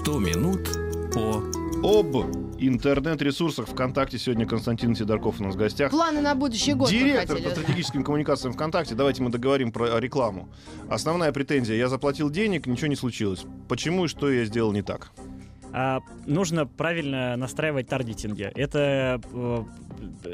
Сто 0.00 0.18
минут 0.18 0.66
по 1.12 1.44
Об 1.84 2.16
интернет-ресурсах 2.58 3.68
ВКонтакте 3.68 4.18
сегодня 4.18 4.46
Константин 4.46 4.96
Сидорков 4.96 5.40
у 5.40 5.44
нас 5.44 5.54
в 5.54 5.58
гостях. 5.58 5.90
Планы 5.90 6.22
на 6.22 6.34
будущий 6.34 6.72
год 6.72 6.88
Директор 6.88 7.36
хотели 7.36 7.44
по 7.44 7.50
стратегическим 7.50 8.02
коммуникациям 8.02 8.54
ВКонтакте. 8.54 8.94
Давайте 8.94 9.22
мы 9.22 9.28
договорим 9.28 9.72
про 9.72 9.98
рекламу. 9.98 10.48
Основная 10.88 11.32
претензия. 11.32 11.76
Я 11.76 11.88
заплатил 11.88 12.30
денег, 12.30 12.66
ничего 12.66 12.86
не 12.86 12.96
случилось. 12.96 13.44
Почему 13.68 14.06
и 14.06 14.08
что 14.08 14.30
я 14.32 14.46
сделал 14.46 14.72
не 14.72 14.80
так? 14.80 15.12
А, 15.72 16.00
нужно 16.26 16.66
правильно 16.66 17.36
настраивать 17.36 17.86
таргетинги. 17.88 18.50
Это 18.54 19.20
э, 19.32 19.64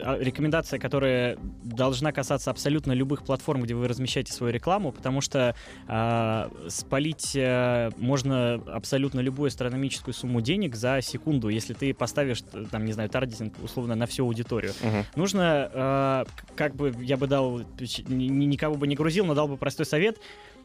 а, 0.02 0.18
рекомендация, 0.18 0.78
которая 0.78 1.36
должна 1.62 2.12
касаться 2.12 2.50
абсолютно 2.50 2.92
любых 2.92 3.22
платформ, 3.24 3.62
где 3.62 3.74
вы 3.74 3.86
размещаете 3.88 4.32
свою 4.32 4.52
рекламу, 4.52 4.92
потому 4.92 5.20
что 5.20 5.54
а, 5.88 6.50
спалить 6.68 7.32
э, 7.36 7.90
можно 7.98 8.54
абсолютно 8.66 9.20
любую 9.20 9.48
астрономическую 9.48 10.14
сумму 10.14 10.40
денег 10.40 10.74
за 10.74 11.00
секунду, 11.02 11.48
если 11.48 11.74
ты 11.74 11.92
поставишь, 11.92 12.42
т- 12.42 12.64
там, 12.66 12.84
не 12.84 12.92
знаю, 12.92 13.08
таргетинг 13.10 13.54
условно 13.62 13.94
на 13.94 14.06
всю 14.06 14.24
аудиторию. 14.24 14.72
Нужно, 15.16 15.70
э, 15.72 16.24
как 16.54 16.74
бы 16.74 16.94
я 17.00 17.16
бы 17.16 17.26
дал, 17.26 17.58
ни- 17.60 18.28
ни- 18.28 18.44
никого 18.46 18.76
бы 18.76 18.86
не 18.86 18.94
грузил, 18.94 19.26
но 19.26 19.34
дал 19.34 19.48
бы 19.48 19.56
простой 19.56 19.86
совет, 19.86 20.18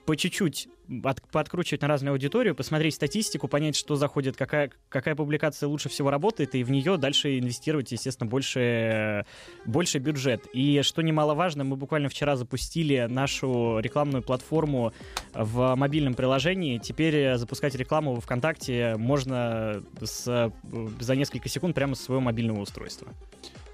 по 0.06 0.16
чуть-чуть 0.16 0.68
от- 1.04 1.22
подкручивать 1.32 1.82
на 1.82 1.88
разную 1.88 2.14
аудиторию, 2.14 2.56
посмотреть 2.56 2.96
статистику, 2.96 3.48
понять, 3.48 3.76
что 3.76 3.96
заходит, 3.96 4.36
какая, 4.36 4.72
какая 4.90 5.16
публикация 5.16 5.68
лучше 5.68 5.90
всего 5.90 6.10
работает, 6.10 6.56
и 6.56 6.64
в 6.64 6.72
нее 6.72 6.98
дальше 6.98 7.40
инвестировать, 7.40 7.92
естественно, 7.92 8.30
больше, 8.30 9.26
больше 9.66 10.00
бюджет. 10.00 10.48
И 10.54 10.82
что 10.84 11.02
немаловажно, 11.02 11.64
мы 11.64 11.76
буквально 11.76 12.10
вчера 12.10 12.36
запустили 12.36 13.08
нашу 13.10 13.80
рекламную 13.80 14.24
платформу 14.24 14.94
в 15.34 15.76
мобильном 15.76 16.14
приложении. 16.14 16.78
Теперь 16.78 17.16
э, 17.16 17.38
запускать 17.38 17.76
рекламу 17.76 18.16
в 18.16 18.22
ВКонтакте 18.22 18.96
можно 18.98 19.84
с, 20.02 20.28
э, 20.28 20.52
за 21.00 21.16
несколько 21.16 21.50
секунд 21.50 21.76
прямо 21.76 21.96
с 21.96 22.02
своего 22.02 22.22
мобильного 22.22 22.62
устройства. 22.62 23.08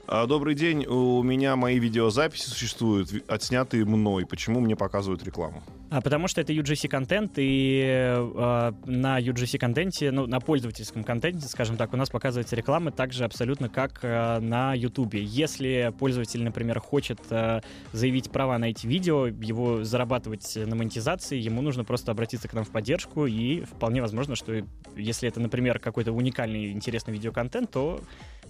А, 0.09 0.25
Добрый 0.25 0.55
день. 0.55 0.85
У 0.85 1.21
меня 1.21 1.57
мои 1.57 1.79
видеозаписи 1.79 2.47
существуют, 2.47 3.09
отснятые 3.27 3.83
мной. 3.83 4.25
Почему 4.25 4.61
мне 4.61 4.73
показывают 4.77 5.21
рекламу? 5.23 5.61
А, 5.89 5.99
потому 5.99 6.29
что 6.29 6.39
это 6.39 6.53
UGC 6.53 6.87
контент, 6.87 7.33
и 7.35 7.81
э, 7.85 8.71
на 8.85 9.19
UGC 9.19 9.57
контенте, 9.57 10.11
ну, 10.11 10.25
на 10.25 10.39
пользовательском 10.39 11.03
контенте, 11.03 11.45
скажем 11.47 11.75
так, 11.75 11.93
у 11.93 11.97
нас 11.97 12.09
показывается 12.09 12.55
реклама 12.55 12.91
так 12.91 13.11
же 13.11 13.25
абсолютно, 13.25 13.67
как 13.67 13.99
э, 14.01 14.39
на 14.39 14.73
YouTube. 14.73 15.15
Если 15.15 15.93
пользователь, 15.99 16.41
например, 16.41 16.79
хочет 16.79 17.19
э, 17.29 17.59
заявить 17.91 18.31
права 18.31 18.57
на 18.57 18.69
эти 18.69 18.87
видео, 18.87 19.27
его 19.27 19.83
зарабатывать 19.83 20.55
на 20.55 20.75
монетизации, 20.75 21.37
ему 21.37 21.61
нужно 21.61 21.83
просто 21.83 22.11
обратиться 22.11 22.47
к 22.47 22.53
нам 22.53 22.63
в 22.63 22.69
поддержку, 22.69 23.25
и 23.25 23.61
вполне 23.61 24.01
возможно, 24.01 24.37
что 24.37 24.61
если 24.95 25.27
это, 25.27 25.41
например, 25.41 25.79
какой-то 25.79 26.13
уникальный 26.13 26.71
интересный 26.71 27.13
видеоконтент, 27.13 27.71
то 27.71 27.99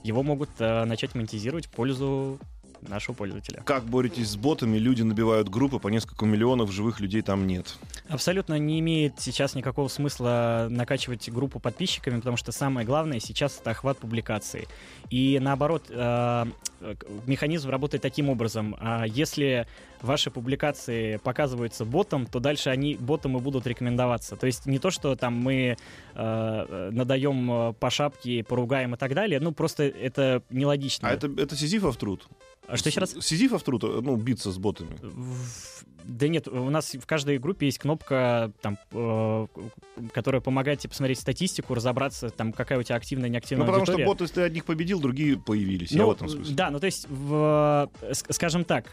его 0.08 0.24
могут 0.24 0.50
э, 0.60 0.86
начать 0.86 1.14
монетизировать 1.16 1.68
в 1.68 1.70
пользу 1.70 2.40
нашего 2.82 3.16
пользователя. 3.16 3.62
Как 3.66 3.86
боретесь 3.86 4.30
с 4.30 4.36
ботами? 4.36 4.78
Люди 4.78 5.02
набивают 5.02 5.50
группы 5.50 5.80
по 5.80 5.88
несколько 5.88 6.26
миллионов, 6.26 6.72
живых 6.72 7.00
людей 7.00 7.22
там 7.22 7.48
нет. 7.48 7.76
Абсолютно 8.10 8.58
не 8.60 8.80
имеет 8.80 9.20
сейчас 9.20 9.56
никакого 9.56 9.88
смысла 9.88 10.68
накачивать 10.70 11.30
группу 11.30 11.60
подписчиками, 11.60 12.18
потому 12.18 12.38
что 12.38 12.52
самое 12.52 12.86
главное 12.86 13.20
сейчас 13.20 13.60
это 13.60 13.72
охват 13.72 13.98
публикаций. 13.98 14.68
И 15.10 15.40
наоборот, 15.42 15.86
э, 15.90 16.46
механизм 17.26 17.70
работает 17.70 18.02
таким 18.02 18.30
образом. 18.30 18.76
А 18.80 19.06
Если 19.06 19.68
ваши 20.02 20.30
публикации 20.30 21.18
показываются 21.18 21.86
ботом, 21.86 22.26
то 22.26 22.40
дальше 22.40 22.70
они 22.70 22.96
ботом 22.96 23.38
и 23.38 23.42
будут 23.42 23.66
рекомендоваться. 23.68 24.36
То 24.36 24.48
есть 24.48 24.66
не 24.66 24.80
то, 24.80 24.92
что 24.92 25.16
там 25.16 25.34
мы 25.34 25.78
э, 26.14 26.90
надаем 26.92 27.52
э, 27.52 27.74
по 27.74 27.90
шапке, 27.90 28.44
поругаем 28.44 28.96
и 28.96 28.98
так 28.98 29.14
далее, 29.14 29.40
ну 29.40 29.52
просто 29.52 29.84
это 29.84 30.44
нелогично. 30.50 31.10
А 31.10 31.14
это, 31.14 31.28
это 31.38 31.56
сизифов 31.56 31.98
труд? 31.98 32.28
А 32.68 32.78
что 32.78 32.90
еще 32.90 33.00
раз? 33.00 33.16
Сизифов 33.22 33.64
труд, 33.64 33.84
ну, 33.84 34.16
биться 34.18 34.52
с 34.52 34.58
ботами. 34.58 34.98
В- 35.02 35.86
Да 36.08 36.28
нет, 36.28 36.48
у 36.48 36.70
нас 36.70 36.94
в 36.94 37.06
каждой 37.06 37.38
группе 37.38 37.66
есть 37.66 37.80
кнопка, 37.80 38.52
там, 38.62 38.78
э, 38.92 39.48
которая 40.14 40.42
помогает 40.42 40.80
тебе 40.80 40.90
посмотреть 40.90 41.20
статистику, 41.20 41.74
разобраться, 41.74 42.30
там, 42.30 42.54
какая 42.54 42.80
у 42.80 42.84
тебя 42.84 42.96
активная, 42.96 43.28
Ну, 43.28 43.34
неактивная 43.34 43.66
потому 43.66 43.86
что 43.86 43.94
аудитория. 43.94 44.06
бот, 44.06 44.22
если 44.22 44.36
ты 44.36 44.42
одних 44.42 44.66
победил, 44.66 45.02
другие 45.02 45.38
появились. 45.38 45.92
Я 45.92 46.00
Ну, 46.00 46.08
в 46.08 46.12
этом 46.12 46.30
смысле. 46.30 46.56
Да, 46.56 46.70
ну 46.70 46.80
то 46.80 46.86
есть, 46.86 47.08
в, 47.10 47.90
скажем 48.12 48.64
так, 48.64 48.86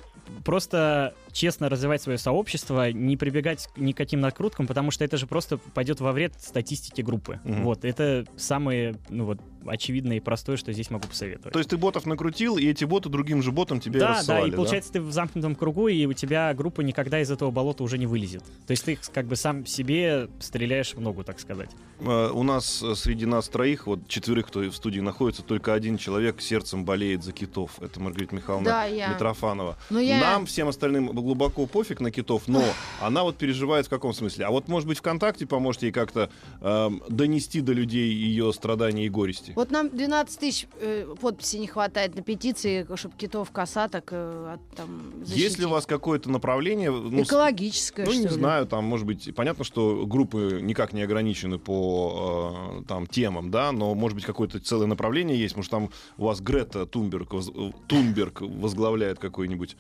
просто 0.45 1.15
честно 1.33 1.69
развивать 1.69 2.03
свое 2.03 2.19
сообщество, 2.19 2.91
не 2.91 3.17
прибегать 3.17 3.69
к 3.75 3.79
никаким 3.79 4.21
накруткам, 4.21 4.67
потому 4.67 4.91
что 4.91 5.05
это 5.05 5.17
же 5.17 5.27
просто 5.27 5.59
пойдет 5.59 6.01
во 6.01 6.13
вред 6.13 6.35
статистике 6.41 7.03
группы. 7.03 7.41
Мгм. 7.45 7.63
Вот, 7.63 7.85
это 7.85 8.27
самое, 8.37 8.97
ну 9.09 9.27
вот, 9.27 9.39
очевидное 9.67 10.19
и 10.19 10.21
простое, 10.21 10.57
что 10.57 10.73
здесь 10.73 10.91
могу 10.91 11.07
посоветовать. 11.07 11.53
То 11.53 11.59
есть 11.59 11.71
ты 11.71 11.77
ботов 11.77 12.07
накрутил, 12.07 12.57
и 12.57 12.67
эти 12.67 12.85
боты 12.85 13.09
другим 13.09 13.43
же 13.43 13.53
ботам 13.53 13.81
тебе 13.81 14.01
да, 14.01 14.11
рассылали, 14.11 14.43
да, 14.43 14.49
и 14.49 14.57
получается 14.57 14.93
ты 14.93 15.01
в 15.01 15.13
замкнутом 15.13 15.55
кругу, 15.55 15.89
и 15.89 16.07
у 16.07 16.13
тебя 16.13 16.53
группа 16.55 16.81
никогда 17.05 17.21
из 17.21 17.31
этого 17.31 17.51
болота 17.51 17.85
уже 17.85 17.99
не 17.99 18.07
вылезет. 18.07 18.43
То 18.67 18.71
есть 18.71 18.85
ты 18.85 18.99
как 19.13 19.27
бы 19.27 19.37
сам 19.37 19.67
себе 19.67 20.29
стреляешь 20.41 20.95
в 20.95 21.01
ногу, 21.01 21.23
так 21.23 21.39
сказать. 21.39 21.69
Э, 22.01 22.31
У 22.33 22.43
нас 22.43 22.83
э, 22.83 22.95
среди 22.95 23.27
нас 23.27 23.49
троих, 23.49 23.87
вот 23.87 24.09
четверых, 24.09 24.47
кто 24.47 24.61
в 24.61 24.75
студии 24.75 25.01
находится, 25.01 25.43
только 25.43 25.75
один 25.75 25.99
человек 25.99 26.41
сердцем 26.41 26.85
болеет 26.87 27.23
за 27.23 27.33
китов. 27.33 27.73
Это 27.83 28.01
Маргарита 28.01 28.35
Михайловна 28.35 28.71
Да, 28.71 28.85
я. 28.87 29.09
Митрофанова. 29.09 29.77
Ну, 29.91 29.99
я- 30.01 30.19
Нам, 30.19 30.47
всем 30.47 30.69
остальным, 30.69 31.09
глубоко 31.09 31.67
пофиг 31.67 32.01
на 32.01 32.11
китов, 32.11 32.45
но 32.47 32.65
она 33.03 33.23
вот 33.23 33.37
переживает 33.37 33.87
в 33.87 33.91
каком 33.91 34.15
смысле? 34.15 34.47
А 34.47 34.51
вот, 34.51 34.69
может 34.69 34.89
быть, 34.89 34.99
ВКонтакте 34.99 35.47
поможет 35.47 35.83
ей 35.83 35.93
как-то 35.93 36.31
эм, 36.63 37.03
донести 37.11 37.61
до 37.61 37.73
людей 37.75 38.13
ее 38.15 38.51
страдания 38.55 39.05
и 39.05 39.11
горести? 39.11 39.53
Вот 39.57 39.71
нам 39.71 39.91
12 39.91 40.39
тысяч 40.39 40.67
э, 40.81 41.07
подписей 41.21 41.59
не 41.61 41.67
хватает 41.67 42.15
на 42.17 42.23
петиции, 42.23 42.87
чтобы 42.97 43.15
китов 43.19 43.51
косаток 43.51 44.09
э, 44.13 44.55
от, 44.55 44.77
там, 44.77 45.13
Есть 45.21 45.31
ли 45.37 45.41
защитить. 45.43 45.65
у 45.67 45.69
вас 45.69 45.85
какое-то 45.87 46.31
направление? 46.31 46.84
Ну, 46.91 47.25
с- 47.25 47.29
Экологическое, 47.29 48.07
Ну, 48.07 48.13
что 48.13 48.21
не 48.21 48.27
ли? 48.29 48.33
знаю, 48.35 48.67
там, 48.67 48.85
может 48.85 49.07
быть, 49.07 49.35
понятно, 49.35 49.65
что 49.65 50.07
группы 50.07 50.61
никак 50.63 50.93
не 50.93 51.03
ограничены 51.03 51.59
по 51.59 52.79
э, 52.81 52.83
там, 52.87 53.07
темам, 53.07 53.51
да, 53.51 53.73
но, 53.73 53.95
может 53.95 54.15
быть, 54.17 54.25
какое-то 54.25 54.59
целое 54.61 54.87
направление 54.87 55.39
есть. 55.39 55.57
Может, 55.57 55.71
там 55.71 55.91
у 56.19 56.25
вас 56.25 56.41
Грета 56.41 56.87
Тунберг, 56.87 57.33
воз- 57.33 57.51
Тунберг 57.87 58.41
возглавляет 58.41 59.19
какую-нибудь 59.19 59.77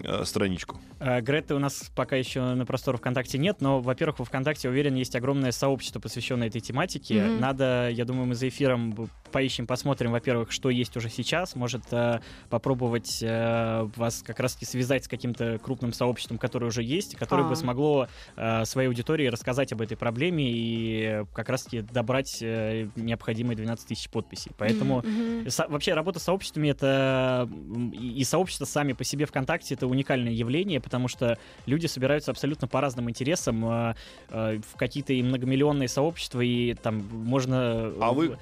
э, 0.00 0.24
страничку. 0.24 0.78
Э, 1.00 1.20
Греты 1.20 1.54
у 1.54 1.58
нас 1.58 1.90
пока 1.94 2.16
еще 2.16 2.40
на 2.54 2.66
просторах 2.66 3.00
ВКонтакте 3.00 3.38
нет, 3.38 3.60
но, 3.60 3.80
во-первых, 3.80 4.18
во 4.18 4.24
ВКонтакте, 4.24 4.68
уверен, 4.68 4.94
есть 4.94 5.14
огромное 5.16 5.52
сообщество, 5.52 6.00
посвященное 6.00 6.48
этой 6.48 6.60
тематике. 6.60 7.22
Мгм. 7.22 7.40
Надо, 7.40 7.88
я 7.90 8.04
думаю, 8.04 8.26
мы 8.26 8.34
за 8.34 8.48
эфиром 8.48 9.08
поищем, 9.36 9.66
посмотрим, 9.66 10.12
во-первых, 10.12 10.50
что 10.50 10.70
есть 10.70 10.96
уже 10.96 11.10
сейчас. 11.10 11.56
Может, 11.56 11.82
э, 11.90 12.20
попробовать 12.48 13.18
э, 13.20 13.86
вас 13.94 14.22
как 14.22 14.40
раз-таки 14.40 14.64
связать 14.64 15.04
с 15.04 15.08
каким-то 15.08 15.58
крупным 15.62 15.92
сообществом, 15.92 16.38
которое 16.38 16.68
уже 16.68 16.82
есть, 16.82 17.16
которое 17.16 17.42
А. 17.44 17.48
бы 17.50 17.54
смогло 17.54 18.08
э, 18.36 18.64
своей 18.64 18.88
аудитории 18.88 19.26
рассказать 19.26 19.74
об 19.74 19.82
этой 19.82 19.94
проблеме 19.98 20.44
и 20.48 21.24
как 21.34 21.50
раз-таки 21.50 21.82
добрать 21.82 22.38
э, 22.40 22.88
необходимые 22.96 23.58
12 23.58 23.88
тысяч 23.88 24.08
подписей. 24.08 24.52
Поэтому. 24.56 25.04
Со- 25.48 25.68
вообще 25.68 25.92
работа 25.92 26.18
с 26.18 26.22
сообществами 26.22 26.70
это 26.70 27.46
и 27.92 28.16
и 28.16 28.24
сообщества 28.24 28.64
сами 28.64 28.94
по 28.94 29.04
себе 29.04 29.26
ВКонтакте 29.26 29.74
это 29.74 29.86
уникальное 29.86 30.32
явление, 30.32 30.80
потому 30.80 31.08
что 31.08 31.36
люди 31.66 31.86
собираются 31.86 32.30
абсолютно 32.30 32.68
по 32.68 32.80
разным 32.80 33.10
интересам 33.10 33.62
э, 33.68 33.94
э, 34.30 34.60
в 34.72 34.78
какие-то 34.78 35.12
и 35.12 35.22
многомиллионные 35.22 35.88
сообщества 35.88 36.40
и 36.40 36.72
там 36.72 37.04
можно. 37.12 37.92
А 38.00 38.12
вы 38.12 38.38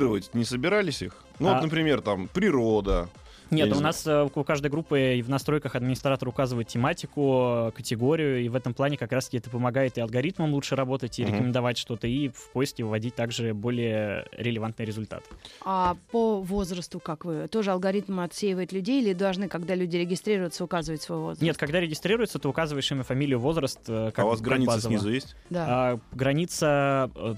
каталогизировать 0.00 0.34
не 0.34 0.44
собирались 0.44 1.02
их? 1.02 1.14
Ну, 1.38 1.48
А- 1.48 1.54
вот, 1.54 1.62
например, 1.62 2.00
там, 2.00 2.28
природа. 2.28 3.08
я 3.50 3.56
Нет, 3.56 3.70
не 3.70 3.74
у 3.78 3.80
нас 3.80 4.06
э, 4.06 4.28
у 4.32 4.44
каждой 4.44 4.70
группы 4.70 5.20
в 5.24 5.28
настройках 5.28 5.74
администратор 5.74 6.28
указывает 6.28 6.68
тематику, 6.68 7.68
э, 7.68 7.70
категорию, 7.74 8.44
и 8.44 8.48
в 8.48 8.54
этом 8.54 8.74
плане 8.74 8.96
как 8.96 9.10
раз 9.12 9.28
это 9.32 9.50
помогает 9.50 9.98
и 9.98 10.00
алгоритмам 10.00 10.52
лучше 10.52 10.76
работать, 10.76 11.18
и 11.18 11.24
Мгм. 11.24 11.32
рекомендовать 11.34 11.76
что-то, 11.78 12.06
и 12.06 12.28
в 12.28 12.50
поиске 12.52 12.84
выводить 12.84 13.14
также 13.16 13.52
более 13.54 14.26
релевантный 14.32 14.84
результат. 14.86 15.24
А 15.64 15.96
по 16.12 16.40
возрасту 16.40 17.00
как 17.00 17.24
вы? 17.24 17.48
Тоже 17.48 17.72
алгоритм 17.72 18.20
отсеивает 18.20 18.72
людей 18.72 19.02
или 19.02 19.14
должны, 19.14 19.48
когда 19.48 19.74
люди 19.74 19.96
регистрируются, 19.96 20.62
указывать 20.64 21.02
свой 21.02 21.18
возраст? 21.18 21.42
Нет, 21.42 21.56
когда 21.56 21.80
регистрируется, 21.80 22.38
ты 22.38 22.46
указываешь 22.48 22.90
имя, 22.92 23.02
фамилию, 23.02 23.40
возраст. 23.40 23.80
э, 23.88 24.12
Как, 24.14 24.24
а 24.24 24.26
у 24.26 24.30
вас 24.30 24.40
граница 24.40 24.74
базово. 24.74 24.92
снизу 24.92 25.10
есть? 25.10 25.34
Да. 25.50 25.66
А, 25.68 26.00
граница 26.12 27.10
э, 27.16 27.34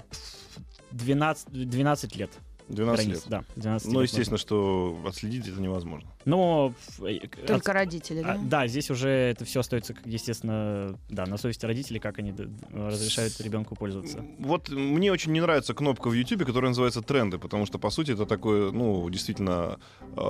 12, 0.91 1.69
12 1.69 2.15
лет. 2.17 2.29
12 2.73 3.05
Граница, 3.05 3.29
лет. 3.29 3.29
Да, 3.29 3.61
12 3.61 3.91
Ну, 3.91 4.01
лет 4.01 4.09
естественно, 4.09 4.37
что 4.37 4.97
отследить 5.07 5.47
это 5.47 5.61
невозможно. 5.61 5.83
можно. 5.83 6.09
Но... 6.25 6.73
э, 7.05 7.19
Только 7.45 7.71
от- 7.71 7.75
родители, 7.75 8.19
а, 8.21 8.23
да? 8.23 8.39
да, 8.43 8.67
здесь 8.67 8.89
уже 8.89 9.09
это 9.09 9.43
все 9.45 9.59
остается, 9.59 9.93
как, 9.93 10.05
естественно, 10.05 10.97
да, 11.09 11.25
на 11.25 11.37
совести 11.37 11.65
родителей, 11.65 11.99
как 11.99 12.19
они 12.19 12.33
разрешают 12.71 13.39
ребенку 13.41 13.75
пользоваться. 13.75 14.23
Вот 14.39 14.69
мне 14.69 15.11
очень 15.11 15.31
не 15.33 15.41
нравится 15.41 15.73
кнопка 15.73 16.07
в 16.09 16.13
YouTube, 16.13 16.45
которая 16.45 16.69
называется 16.69 17.01
тренды, 17.01 17.37
потому 17.37 17.65
что, 17.65 17.77
по 17.79 17.89
сути, 17.89 18.11
это 18.11 18.25
такое, 18.25 18.71
ну, 18.71 19.09
действительно, 19.09 19.79
э, 20.15 20.21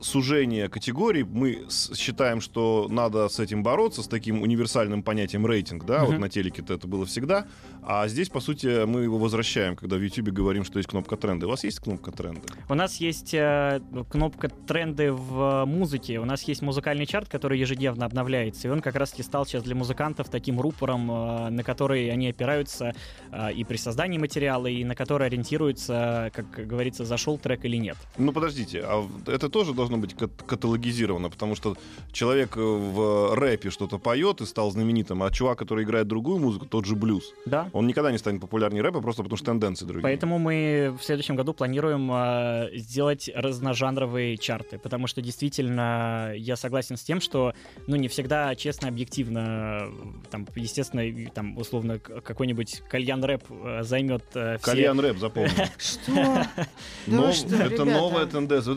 сужение 0.00 0.68
категорий. 0.68 1.24
Мы 1.24 1.66
считаем, 1.70 2.40
что 2.40 2.86
надо 2.90 3.28
с 3.28 3.38
этим 3.40 3.62
бороться, 3.62 4.02
с 4.02 4.08
таким 4.08 4.42
универсальным 4.42 5.02
понятием 5.02 5.46
рейтинг, 5.46 5.84
да, 5.84 6.04
вот 6.04 6.12
Мгм. 6.12 6.20
на 6.22 6.28
телеке 6.28 6.62
это 6.68 6.86
было 6.86 7.04
всегда, 7.06 7.46
а 7.82 8.06
здесь, 8.08 8.28
по 8.28 8.40
сути, 8.40 8.84
мы 8.84 9.00
его 9.02 9.18
возвращаем, 9.18 9.76
когда 9.76 9.96
в 9.96 10.00
YouTube 10.00 10.28
говорим, 10.28 10.64
что 10.64 10.78
есть 10.78 10.88
кнопка 10.88 11.16
тренды. 11.16 11.46
У 11.46 11.48
вас 11.50 11.64
есть 11.64 11.80
кнопка 11.80 12.10
тренды? 12.12 12.42
У 12.68 12.74
нас 12.74 12.96
есть 12.96 13.34
э, 13.34 13.80
кнопка 14.10 14.48
тренды 14.48 15.12
в 15.12 15.64
музыке. 15.66 16.18
У 16.20 16.24
нас 16.24 16.42
есть 16.44 16.62
музыкальный 16.62 17.06
чарт, 17.06 17.28
который 17.28 17.58
ежедневно 17.58 18.04
обновляется. 18.06 18.68
И 18.68 18.70
он 18.70 18.80
как 18.80 18.96
раз-таки 18.96 19.22
стал 19.22 19.46
сейчас 19.46 19.62
для 19.64 19.74
музыкантов 19.74 20.28
таким 20.28 20.60
рупором, 20.60 21.10
э, 21.10 21.48
на 21.50 21.62
который 21.64 22.10
они 22.10 22.28
опираются 22.28 22.94
э, 23.32 23.52
и 23.52 23.64
при 23.64 23.76
создании 23.76 24.18
материала, 24.18 24.66
и 24.66 24.84
на 24.84 24.94
который 24.94 25.26
ориентируются, 25.26 26.30
как 26.34 26.50
говорится, 26.66 27.04
зашел 27.04 27.38
трек 27.38 27.64
или 27.64 27.76
нет. 27.76 27.96
Ну, 28.18 28.32
подождите, 28.32 28.82
а 28.84 29.06
это 29.26 29.48
тоже 29.48 29.72
должно 29.74 29.96
быть 29.98 30.14
кат- 30.14 30.42
каталогизировано, 30.46 31.30
потому 31.30 31.54
что 31.54 31.76
человек 32.12 32.56
э, 32.56 32.60
в 32.60 33.34
рэпе 33.34 33.70
что-то 33.70 33.98
поет 33.98 34.40
и 34.40 34.46
стал 34.46 34.70
знаменитым, 34.70 35.22
а 35.22 35.30
чувак, 35.30 35.58
который 35.58 35.84
играет 35.84 36.06
другую 36.08 36.38
музыку, 36.38 36.66
тот 36.66 36.84
же 36.86 36.94
блюз, 36.96 37.32
Да. 37.46 37.69
Он 37.72 37.86
никогда 37.86 38.10
не 38.12 38.18
станет 38.18 38.40
популярнее 38.40 38.82
рэпа, 38.82 39.00
просто 39.00 39.22
потому 39.22 39.36
что 39.36 39.46
тенденции 39.46 39.84
другие. 39.84 40.02
Поэтому 40.02 40.38
мы 40.38 40.96
в 40.98 41.04
следующем 41.04 41.36
году 41.36 41.52
планируем 41.54 42.10
э, 42.12 42.70
сделать 42.74 43.30
разножанровые 43.34 44.36
чарты, 44.36 44.78
потому 44.78 45.06
что 45.06 45.22
действительно 45.22 46.32
я 46.36 46.56
согласен 46.56 46.96
с 46.96 47.02
тем, 47.02 47.20
что 47.20 47.54
ну 47.86 47.96
не 47.96 48.08
всегда 48.08 48.54
честно, 48.54 48.88
объективно, 48.88 49.88
там, 50.30 50.46
естественно, 50.54 51.30
там 51.30 51.56
условно 51.58 51.98
какой-нибудь 51.98 52.82
кальян 52.88 53.22
рэп 53.24 53.44
э, 53.50 53.82
займет 53.82 54.24
э, 54.34 54.56
все. 54.58 54.64
Кальян 54.70 54.98
рэп, 55.00 55.18
запомни. 55.18 55.50
Что? 55.78 56.46
Это 57.06 57.84
новая 57.84 58.26
тенденция. 58.26 58.74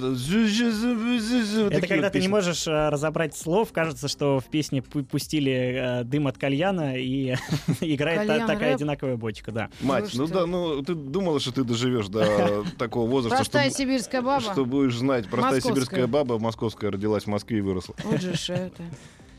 Это 1.69 1.87
когда 1.87 2.09
ты 2.09 2.19
не 2.19 2.27
можешь 2.27 2.67
э, 2.67 2.89
разобрать 2.89 3.35
слов, 3.35 3.71
кажется, 3.71 4.07
что 4.07 4.39
в 4.39 4.45
песне 4.45 4.79
пу- 4.79 5.03
пустили 5.03 5.51
э, 5.51 6.03
дым 6.03 6.27
от 6.27 6.37
кальяна 6.37 6.97
и 6.97 7.35
играет 7.81 8.27
такая. 8.47 8.77
Одинаковая 8.83 9.17
бочка, 9.17 9.51
да. 9.51 9.69
Мать, 9.81 10.11
ну 10.13 10.25
что? 10.27 10.33
да, 10.33 10.45
ну 10.45 10.81
ты 10.83 10.93
думала, 10.93 11.39
что 11.39 11.51
ты 11.51 11.63
доживешь 11.63 12.07
до 12.07 12.63
такого 12.77 13.09
возраста, 13.09 13.37
Простая 13.37 13.69
что, 13.69 13.79
сибирская 13.79 14.21
баба. 14.21 14.41
что 14.41 14.65
будешь 14.65 14.97
знать. 14.97 15.27
Простая 15.27 15.55
Московская. 15.55 15.73
сибирская 15.73 16.07
баба 16.07 16.39
московская 16.39 16.91
родилась 16.91 17.23
в 17.23 17.27
Москве 17.27 17.59
и 17.59 17.61
выросла. 17.61 17.95
Вот 18.03 18.21
же 18.21 18.53
это. 18.53 18.83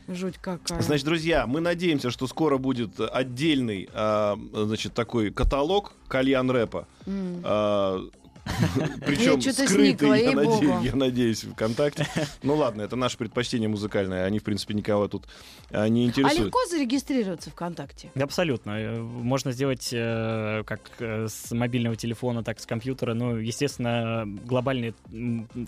Жуть 0.07 0.37
какая. 0.39 0.81
Значит, 0.81 1.05
друзья, 1.05 1.47
мы 1.47 1.61
надеемся, 1.61 2.11
что 2.11 2.27
скоро 2.27 2.59
будет 2.59 2.99
отдельный, 2.99 3.89
а, 3.91 4.37
значит, 4.53 4.93
такой 4.93 5.31
каталог 5.31 5.93
кальян 6.07 6.49
рэпа. 6.51 6.87
М. 7.07 7.41
А, 7.43 8.07
Причем 9.05 9.41
скрытый, 9.41 10.23
я, 10.23 10.31
надеюсь, 10.31 10.85
я 10.85 10.95
надеюсь, 10.95 11.41
ВКонтакте. 11.43 12.07
Ну 12.43 12.55
ладно, 12.55 12.83
это 12.83 12.95
наше 12.95 13.17
предпочтение 13.17 13.67
музыкальное. 13.67 14.25
Они, 14.25 14.39
в 14.39 14.43
принципе, 14.43 14.73
никого 14.73 15.07
тут 15.07 15.27
а, 15.71 15.87
не 15.87 16.03
А 16.03 16.07
интересуют. 16.07 16.45
легко 16.45 16.59
зарегистрироваться 16.69 17.49
ВКонтакте? 17.49 18.11
Абсолютно. 18.15 18.77
Можно 19.01 19.51
сделать 19.51 19.89
э, 19.91 20.63
как 20.65 20.81
э, 20.99 21.27
с 21.27 21.51
мобильного 21.51 21.95
телефона, 21.95 22.43
так 22.43 22.59
и 22.59 22.61
с 22.61 22.65
компьютера. 22.65 23.13
Ну, 23.13 23.37
естественно, 23.37 24.23
глобальная 24.25 24.93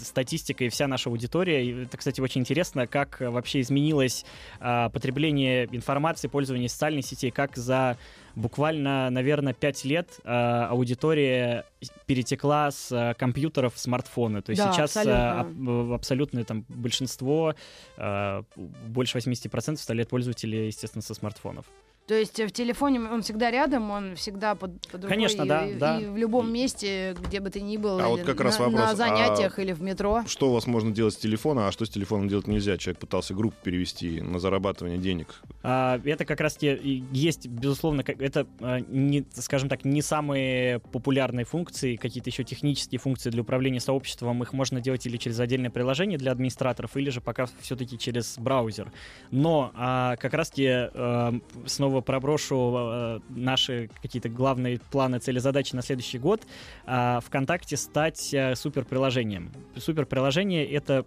статистика 0.02 0.64
и 0.64 0.70
вся 0.70 0.88
наша 0.88 1.10
аудитория. 1.10 1.84
Это, 1.84 1.98
кстати, 1.98 2.22
очень 2.22 2.42
интересно, 2.42 2.88
как 2.88 3.18
вообще 3.20 3.62
изменилось 3.62 4.26
а, 4.60 4.90
потребление 4.90 5.68
информации, 5.72 6.28
пользование 6.28 6.70
социальной 6.70 7.02
сетей, 7.02 7.32
как 7.32 7.56
за 7.56 7.98
буквально, 8.38 9.10
наверное, 9.10 9.54
5 9.54 9.86
лет 9.86 10.20
а, 10.24 10.68
аудитория 10.70 11.66
перетекла 12.06 12.72
с 12.72 12.90
а, 12.92 13.14
компьютеров 13.16 13.74
в 13.74 13.80
смартфоны. 13.80 14.42
То 14.42 14.52
есть 14.52 14.64
Да, 14.64 14.72
сейчас 14.72 14.96
а, 14.98 15.42
абсолютно. 15.42 15.80
аб- 15.90 15.94
абсолютное 15.94 16.44
там 16.44 16.64
большинство, 16.70 17.56
больше 17.98 19.18
80% 19.18 19.76
составляет 19.78 20.10
пользователи, 20.10 20.56
естественно, 20.58 21.02
со 21.02 21.14
смартфонов. 21.14 21.66
То 22.08 22.14
есть 22.16 22.40
э, 22.40 22.48
в 22.48 22.52
телефоне 22.54 23.02
он 23.02 23.22
всегда 23.22 23.52
рядом, 23.52 23.92
он 23.92 24.16
всегда 24.16 24.56
под, 24.56 24.82
под 24.88 24.94
рукой. 25.04 25.10
Конечно, 25.10 25.44
и, 25.44 25.48
да, 25.48 25.66
и- 25.68 25.74
да. 25.76 26.00
и 26.00 26.06
в 26.06 26.16
любом 26.16 26.52
месте, 26.52 27.14
где 27.22 27.42
бы 27.42 27.50
ты 27.50 27.60
ни 27.60 27.76
был, 27.76 28.00
А 28.00 28.04
или 28.04 28.10
вот 28.12 28.22
как 28.22 28.40
раз 28.40 28.58
на, 28.60 28.66
вопрос, 28.66 28.82
на 28.82 28.90
а- 28.92 28.96
занятиях 28.96 29.60
или 29.60 29.74
в 29.74 29.82
метро. 29.82 30.24
Что 30.26 30.50
у 30.50 30.54
вас 30.54 30.68
можно 30.68 30.92
делать 30.92 31.16
с 31.16 31.18
телефона, 31.18 31.68
а 31.68 31.72
что 31.74 31.86
с 31.86 31.90
телефоном 31.90 32.30
делать 32.30 32.48
нельзя? 32.48 32.78
Человек 32.78 33.00
пытался 33.02 33.34
группу 33.34 33.58
перевести 33.62 34.22
на 34.22 34.40
зарабатывание 34.40 34.98
денег. 34.98 35.42
А, 35.64 36.00
Это 36.06 36.24
как 36.24 36.40
раз 36.40 36.56
те 36.56 36.80
есть, 37.12 37.46
безусловно, 37.48 38.06
как- 38.06 38.22
это, 38.22 38.48
а, 38.62 38.80
не, 38.80 39.26
скажем 39.34 39.68
так, 39.68 39.84
не 39.84 40.02
самые 40.02 40.80
популярные 40.80 41.44
функции, 41.46 41.98
какие-то 41.98 42.30
еще 42.30 42.46
технические 42.46 43.00
функции 43.00 43.30
для 43.32 43.42
управления 43.42 43.82
сообществом. 43.82 44.42
Их 44.44 44.54
можно 44.54 44.80
делать 44.80 45.06
или 45.06 45.18
через 45.18 45.42
отдельное 45.42 45.72
приложение 45.72 46.18
для 46.18 46.32
администраторов, 46.32 46.96
или 46.96 47.10
же 47.10 47.20
пока 47.20 47.48
все-таки 47.60 47.98
через 48.00 48.38
браузер. 48.40 48.94
Но 49.30 49.72
а, 49.76 50.16
как 50.16 50.34
раз-таки 50.34 50.68
а, 50.70 51.34
снова 51.66 51.97
проброшу 52.02 52.74
а, 52.76 53.22
наши 53.30 53.90
какие-то 54.02 54.30
главные 54.30 54.80
планы, 54.92 55.20
цели, 55.20 55.40
задачи 55.40 55.76
на 55.76 55.82
следующий 55.82 56.20
год. 56.20 56.46
А, 56.86 57.20
ВКонтакте 57.22 57.78
стать 57.78 58.34
а, 58.34 58.56
суперприложением. 58.56 59.52
Суперприложение— 59.76 60.66
это 60.72 61.06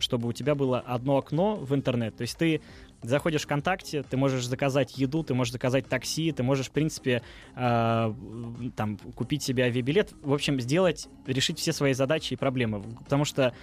чтобы 0.00 0.28
у 0.28 0.32
тебя 0.32 0.54
было 0.54 0.78
одно 0.78 1.18
окно 1.18 1.56
в 1.56 1.74
интернет. 1.74 2.16
То 2.16 2.22
есть 2.22 2.36
ты 2.36 2.60
заходишь 3.02 3.42
ВКонтакте, 3.42 4.02
ты 4.02 4.16
можешь 4.16 4.46
заказать 4.46 4.98
еду, 4.98 5.22
ты 5.22 5.34
можешь 5.34 5.52
заказать 5.52 5.86
такси, 5.88 6.32
ты 6.32 6.42
можешь, 6.42 6.68
в 6.68 6.70
принципе, 6.72 7.22
э, 7.54 8.14
там, 8.76 8.98
купить 9.14 9.42
себе 9.42 9.64
авиабилет. 9.64 10.12
В 10.22 10.32
общем, 10.32 10.60
сделать, 10.60 11.08
решить 11.26 11.58
все 11.58 11.72
свои 11.72 11.92
задачи 11.92 12.34
и 12.34 12.36
проблемы. 12.36 12.82
Потому 13.04 13.24
что 13.24 13.54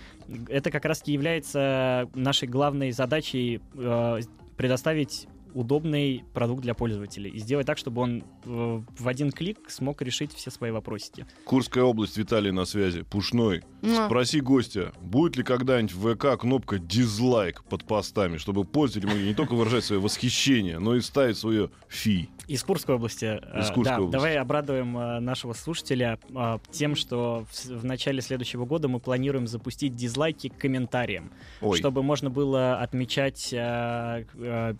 это 0.47 0.71
как 0.71 0.85
раз-таки 0.85 1.13
является 1.13 2.09
нашей 2.13 2.47
главной 2.47 2.91
задачей 2.91 3.61
э, 3.73 4.19
предоставить 4.57 5.27
удобный 5.55 6.23
продукт 6.33 6.61
для 6.61 6.73
пользователей 6.73 7.31
и 7.31 7.39
сделать 7.39 7.65
так, 7.65 7.77
чтобы 7.77 8.01
он 8.01 8.23
э, 8.43 8.81
в 8.99 9.07
один 9.07 9.31
клик 9.31 9.69
смог 9.69 10.01
решить 10.01 10.33
все 10.33 10.51
свои 10.51 10.71
вопросики. 10.71 11.25
Курская 11.45 11.83
область, 11.83 12.17
Виталий 12.17 12.51
на 12.51 12.65
связи. 12.65 13.03
Пушной. 13.03 13.63
Ну, 13.81 14.05
Спроси 14.05 14.41
гостя, 14.41 14.91
будет 15.01 15.37
ли 15.37 15.43
когда-нибудь 15.43 15.93
в 15.93 16.15
ВК 16.15 16.39
кнопка 16.39 16.77
дизлайк 16.77 17.63
под 17.63 17.85
постами, 17.85 18.37
чтобы 18.37 18.65
пользователи 18.65 19.09
могли 19.09 19.27
не 19.29 19.33
только 19.33 19.53
выражать 19.53 19.85
свое 19.85 20.01
восхищение, 20.01 20.77
но 20.79 20.95
и 20.95 21.01
ставить 21.01 21.37
свое 21.37 21.71
фи. 21.87 22.29
Из 22.47 22.63
Курской 22.63 22.95
области. 22.95 23.25
э, 23.25 23.59
Из 23.61 23.67
Курской 23.67 23.83
да, 23.83 23.95
области. 23.97 24.11
Давай 24.11 24.37
обрадуем 24.37 24.97
э, 24.97 25.19
нашего 25.19 25.53
слушателя 25.53 26.19
э, 26.29 26.57
тем, 26.71 26.95
что 26.95 27.45
в, 27.69 27.85
начале 27.85 28.21
следующего 28.21 28.65
года 28.65 28.87
мы 28.87 28.99
планируем 28.99 29.47
запустить 29.47 29.95
дизлайки 29.95 30.49
к 30.49 30.57
комментариям, 30.57 31.31
Ой, 31.61 31.77
чтобы 31.77 32.03
можно 32.03 32.29
было 32.29 32.79
отмечать 32.79 33.51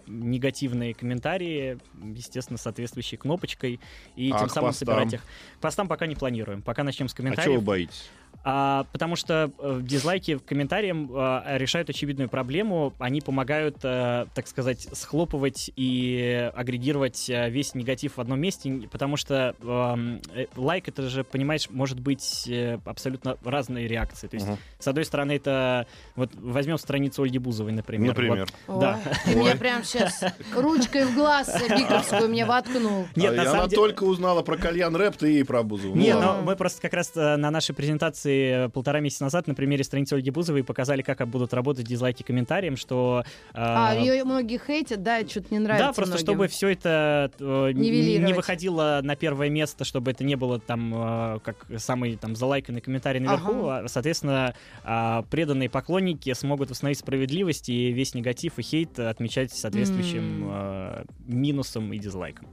негативные 0.08 0.94
комментарии, 0.94 1.78
естественно, 2.04 2.58
соответствующей 2.58 3.18
кнопочкой, 3.18 3.80
и 4.16 4.32
А 4.32 4.40
тем 4.40 4.50
самым 4.50 4.70
постам? 4.70 4.88
собирать 4.88 5.14
их. 5.14 5.22
Постам 5.62 5.88
пока 5.88 6.06
не 6.08 6.16
планируем. 6.16 6.62
Пока 6.62 6.84
начнем 6.84 7.08
с 7.08 7.14
а 7.14 7.16
чего 7.16 7.24
вы 7.26 7.34
комментариев. 7.36 7.64
боитесь? 7.64 8.10
А, 8.44 8.86
потому 8.92 9.16
что 9.16 9.52
э, 9.58 9.80
дизлайки 9.82 10.38
к 10.38 10.46
комментариям 10.46 11.10
э, 11.12 11.58
решают 11.58 11.90
очевидную 11.90 12.30
проблему. 12.30 12.94
Они 13.00 13.22
помогают, 13.22 13.78
э, 13.84 14.26
так 14.36 14.48
сказать, 14.48 14.88
схлопывать 14.94 15.72
и 15.76 16.52
агрегировать 16.56 17.30
э, 17.30 17.50
весь 17.50 17.74
негатив 17.76 18.18
в 18.18 18.22
одном 18.22 18.40
месте, 18.40 18.88
потому 18.92 19.18
что 19.18 19.56
эм, 19.62 20.22
э, 20.36 20.46
лайк, 20.56 20.88
это 20.88 21.10
же, 21.10 21.24
понимаешь, 21.24 21.70
может 21.72 22.00
быть 22.00 22.46
э, 22.48 22.78
абсолютно 22.86 23.38
разные 23.44 23.88
реакции. 23.88 24.28
То 24.28 24.36
есть, 24.36 24.48
Мгм. 24.48 24.58
с 24.80 24.88
одной 24.88 25.06
стороны, 25.06 25.34
это... 25.34 25.88
Вот 26.16 26.32
возьмем 26.36 26.78
страницу 26.78 27.24
Ольги 27.24 27.40
Бузовой, 27.40 27.72
например. 27.72 28.10
Например. 28.10 28.48
ой, 28.68 28.80
да. 28.80 29.00
Ты 29.26 29.32
Ой. 29.36 29.44
мне 29.44 29.56
прям 29.56 29.84
сейчас 29.84 30.24
ручкой 30.56 31.06
в 31.06 31.16
глаз 31.16 31.50
биковскую 31.70 32.30
мне 32.30 32.46
воткнул. 32.46 33.08
Нет, 33.16 33.34
А, 33.34 33.36
на 33.38 33.42
и 33.42 33.46
самом 33.46 33.60
она 33.62 33.68
деле- 33.70 33.82
только 33.82 34.04
узнала 34.04 34.42
про 34.44 34.58
кальян 34.58 34.96
рэп, 34.96 35.16
ты 35.18 35.30
ей 35.30 35.46
про 35.46 35.64
Бузову. 35.64 35.96
Не, 35.96 36.14
ладно. 36.14 36.38
но 36.38 36.42
мы 36.44 36.56
просто 36.56 36.82
как 36.82 36.94
раз 36.94 37.12
э, 37.16 37.36
на 37.38 37.50
нашей 37.52 37.74
презентации 37.74 38.25
э, 38.30 38.70
полтора 38.70 39.00
месяца 39.00 39.24
назад 39.24 39.48
на 39.48 39.54
примере 39.56 39.84
страницы 39.84 40.14
Ольги 40.14 40.30
Бузовой 40.32 40.64
показали, 40.64 41.02
как 41.02 41.28
будут 41.28 41.54
работать 41.54 41.86
дизлайки 41.86 42.24
комментариям, 42.24 42.78
что... 42.78 43.24
э, 43.54 43.58
А, 43.58 43.94
ее 43.96 44.24
многие 44.24 44.60
хейтят, 44.60 45.04
да, 45.04 45.26
что-то 45.28 45.48
не 45.52 45.60
нравится 45.60 45.88
Да, 45.88 45.94
просто 45.94 46.14
многим. 46.14 46.26
чтобы 46.26 46.48
все 46.48 46.70
это 46.70 47.32
э, 47.40 47.72
не 47.74 48.34
выходило 48.34 49.00
на 49.04 49.16
первое 49.16 49.50
место, 49.50 49.86
чтобы 49.86 50.12
это 50.12 50.24
не 50.24 50.36
было 50.36 50.60
там 50.60 50.94
э, 50.96 51.40
как 51.44 51.66
самый 51.78 52.16
там 52.16 52.36
залайканный 52.36 52.82
комментарий 52.82 53.20
наверху, 53.20 53.68
а, 53.68 53.88
соответственно, 53.88 54.54
а, 54.84 55.24
преданные 55.30 55.70
поклонники 55.70 56.34
смогут 56.34 56.70
восстановить 56.70 57.00
справедливость 57.00 57.70
и 57.70 57.92
весь 57.92 58.14
негатив 58.16 58.58
и 58.60 58.62
хейт 58.62 59.00
отмечать 59.00 59.52
соответствующим 59.54 60.44
М. 60.46 60.50
э, 60.52 61.06
минусом 61.28 61.94
и 61.94 62.00
дизлайком. 62.00 62.48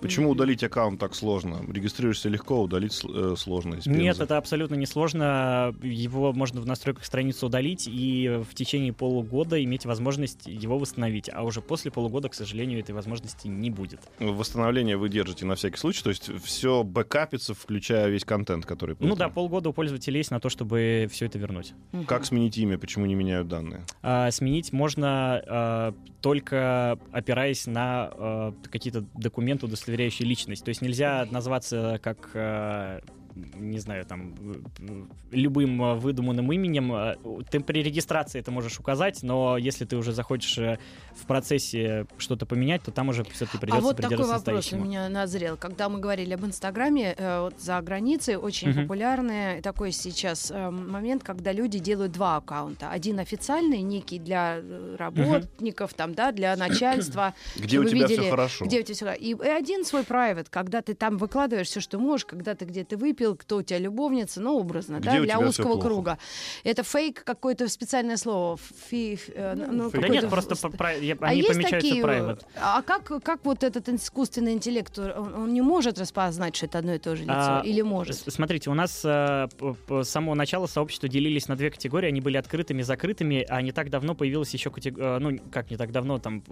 Почему 0.00 0.30
удалить 0.30 0.62
аккаунт 0.62 1.00
так 1.00 1.14
сложно? 1.14 1.60
Регистрируешься 1.68 2.28
легко, 2.28 2.62
удалить 2.62 2.98
э, 3.04 3.34
сложно. 3.36 3.74
из 3.74 3.86
Нет, 3.86 4.18
это 4.20 4.36
абсолютно 4.36 4.74
несложно. 4.74 5.74
Его 5.82 6.32
можно 6.32 6.60
в 6.60 6.66
настройках 6.66 7.04
страницы 7.04 7.46
удалить 7.46 7.86
и 7.86 8.40
в 8.48 8.54
течение 8.54 8.92
полугода 8.92 9.62
иметь 9.62 9.84
возможность 9.84 10.46
его 10.46 10.78
восстановить. 10.78 11.30
А 11.32 11.44
уже 11.44 11.60
после 11.60 11.90
полугода, 11.90 12.28
к 12.28 12.34
сожалению, 12.34 12.80
этой 12.80 12.92
возможности 12.92 13.48
не 13.48 13.70
будет. 13.70 14.00
Восстановление 14.18 14.96
вы 14.96 15.08
держите 15.08 15.44
на 15.44 15.54
всякий 15.54 15.76
случай, 15.76 16.02
то 16.02 16.10
есть 16.10 16.30
все 16.42 16.82
бэкапится, 16.82 17.54
включая 17.54 18.08
весь 18.08 18.24
контент, 18.24 18.66
который 18.66 18.96
Ну 18.98 19.16
да, 19.16 19.28
полгода 19.28 19.68
у 19.68 19.72
пользователя 19.72 20.16
есть 20.16 20.30
на 20.30 20.40
то, 20.40 20.48
чтобы 20.48 21.08
все 21.10 21.26
это 21.26 21.38
вернуть. 21.38 21.74
Мгм. 21.92 22.06
Как 22.06 22.24
сменить 22.24 22.56
имя, 22.58 22.78
почему 22.78 23.06
не 23.06 23.14
меняют 23.14 23.48
данные? 23.48 23.84
А, 24.02 24.30
сменить 24.30 24.72
можно 24.72 25.42
а, 25.46 25.94
только 26.20 26.98
опираясь 27.12 27.66
на 27.66 28.10
а, 28.12 28.54
какие-то 28.70 29.04
документы, 29.14 29.66
удостоверяющие 29.90 30.28
личность. 30.28 30.64
То 30.64 30.68
есть 30.70 30.82
нельзя 30.82 31.26
назваться 31.30 32.00
как, 32.02 32.30
а, 32.34 33.00
не 33.34 33.78
знаю, 33.78 34.04
там, 34.04 34.34
э, 34.80 35.04
любым 35.30 35.82
а, 35.82 35.94
выдуманным 35.94 36.50
именем. 36.52 36.92
А, 36.92 37.16
Ты 37.50 37.60
при 37.60 37.82
регистрации 37.82 38.38
это 38.40 38.50
можешь 38.50 38.78
указать, 38.80 39.22
но 39.22 39.56
если 39.56 39.84
ты 39.84 39.96
уже 39.96 40.12
захочешь 40.12 40.58
э, 40.58 40.78
в 41.14 41.26
процессе 41.26 42.06
что-то 42.18 42.46
поменять, 42.46 42.82
то 42.82 42.90
там 42.90 43.08
уже 43.08 43.24
все-таки 43.24 43.56
А 43.58 43.60
придется 43.60 43.82
вот 43.82 43.96
такой 43.96 44.26
вопрос 44.26 44.72
у 44.72 44.76
меня 44.76 45.08
назрел. 45.08 45.56
Когда 45.56 45.88
мы 45.88 46.00
говорили 46.00 46.34
об 46.34 46.44
Инстаграме, 46.44 47.14
э, 47.16 47.40
вот 47.42 47.60
за 47.60 47.80
границей 47.80 48.36
очень 48.36 48.70
Мгм. 48.70 48.82
популярный 48.82 49.60
такой 49.62 49.92
сейчас 49.92 50.50
э, 50.50 50.70
момент, 50.70 51.22
когда 51.22 51.52
люди 51.52 51.78
делают 51.78 52.12
два 52.12 52.36
аккаунта. 52.36 52.90
Один 52.90 53.18
официальный, 53.20 53.82
некий 53.82 54.18
для 54.18 54.58
э, 54.62 54.96
работников, 54.98 55.94
там, 55.94 56.14
да, 56.14 56.32
для 56.32 56.56
начальства. 56.56 57.34
Где 57.56 57.78
у 57.78 57.84
тебя 57.84 58.02
видели, 58.06 58.20
все 58.22 58.30
хорошо? 58.30 58.64
Где 58.64 58.80
у 58.80 58.82
тебя 58.82 58.94
всё- 58.94 59.12
И, 59.12 59.34
и 59.34 59.48
один 59.48 59.84
свой 59.84 60.02
private, 60.02 60.46
когда 60.50 60.82
ты 60.82 60.94
там 60.94 61.16
выкладываешь 61.16 61.68
все, 61.68 61.80
что 61.80 61.98
можешь, 61.98 62.24
когда 62.26 62.54
ты 62.54 62.64
где-то 62.64 62.96
выпил, 62.96 63.19
выпил, 63.20 63.36
кто 63.36 63.56
у 63.58 63.62
тебя 63.62 63.78
любовница, 63.78 64.40
ну, 64.40 64.58
образно, 64.58 64.96
Где 64.98 65.10
да, 65.10 65.20
для 65.20 65.38
узкого 65.38 65.78
круга. 65.80 66.18
Это 66.64 66.82
фейк 66.82 67.22
какое-то 67.24 67.68
специальное 67.68 68.16
слово. 68.16 68.56
Фи, 68.88 69.14
ф- 69.14 69.28
э, 69.34 69.54
ну, 69.54 69.84
Да 69.84 69.90
какое-то 69.90 70.08
нет, 70.12 70.30
просто 70.30 70.54
про- 70.70 70.96
я- 70.96 71.16
А 71.20 71.26
они 71.26 71.38
есть 71.40 71.48
помечаются 71.52 71.88
такие, 71.88 72.02
private. 72.02 72.42
а 72.56 72.82
как, 72.82 73.22
как 73.22 73.44
вот 73.44 73.62
этот 73.62 73.88
искусственный 73.88 74.52
интеллект, 74.52 74.98
он, 74.98 75.34
он 75.34 75.52
не 75.54 75.60
может 75.62 75.98
распознать, 75.98 76.56
что 76.56 76.66
это 76.66 76.78
одно 76.78 76.94
и 76.94 76.98
то 76.98 77.14
же 77.16 77.22
лицо? 77.24 77.32
А, 77.36 77.62
Или 77.64 77.82
может? 77.82 78.16
Смотрите, 78.16 78.70
у 78.70 78.74
нас 78.74 79.02
э, 79.04 79.48
п- 79.58 80.02
с 80.04 80.08
самого 80.08 80.34
начала 80.34 80.66
сообщества 80.66 81.08
делились 81.08 81.48
на 81.48 81.56
две 81.56 81.70
категории. 81.70 82.08
Они 82.08 82.20
были 82.20 82.36
открытыми, 82.36 82.82
закрытыми, 82.82 83.44
а 83.48 83.60
не 83.62 83.72
так 83.72 83.90
давно 83.90 84.14
появилась 84.14 84.50
еще 84.54 84.70
категория, 84.70 85.18
ну, 85.18 85.38
как 85.52 85.70
не 85.70 85.76
так 85.76 85.92
давно, 85.92 86.18
там 86.18 86.42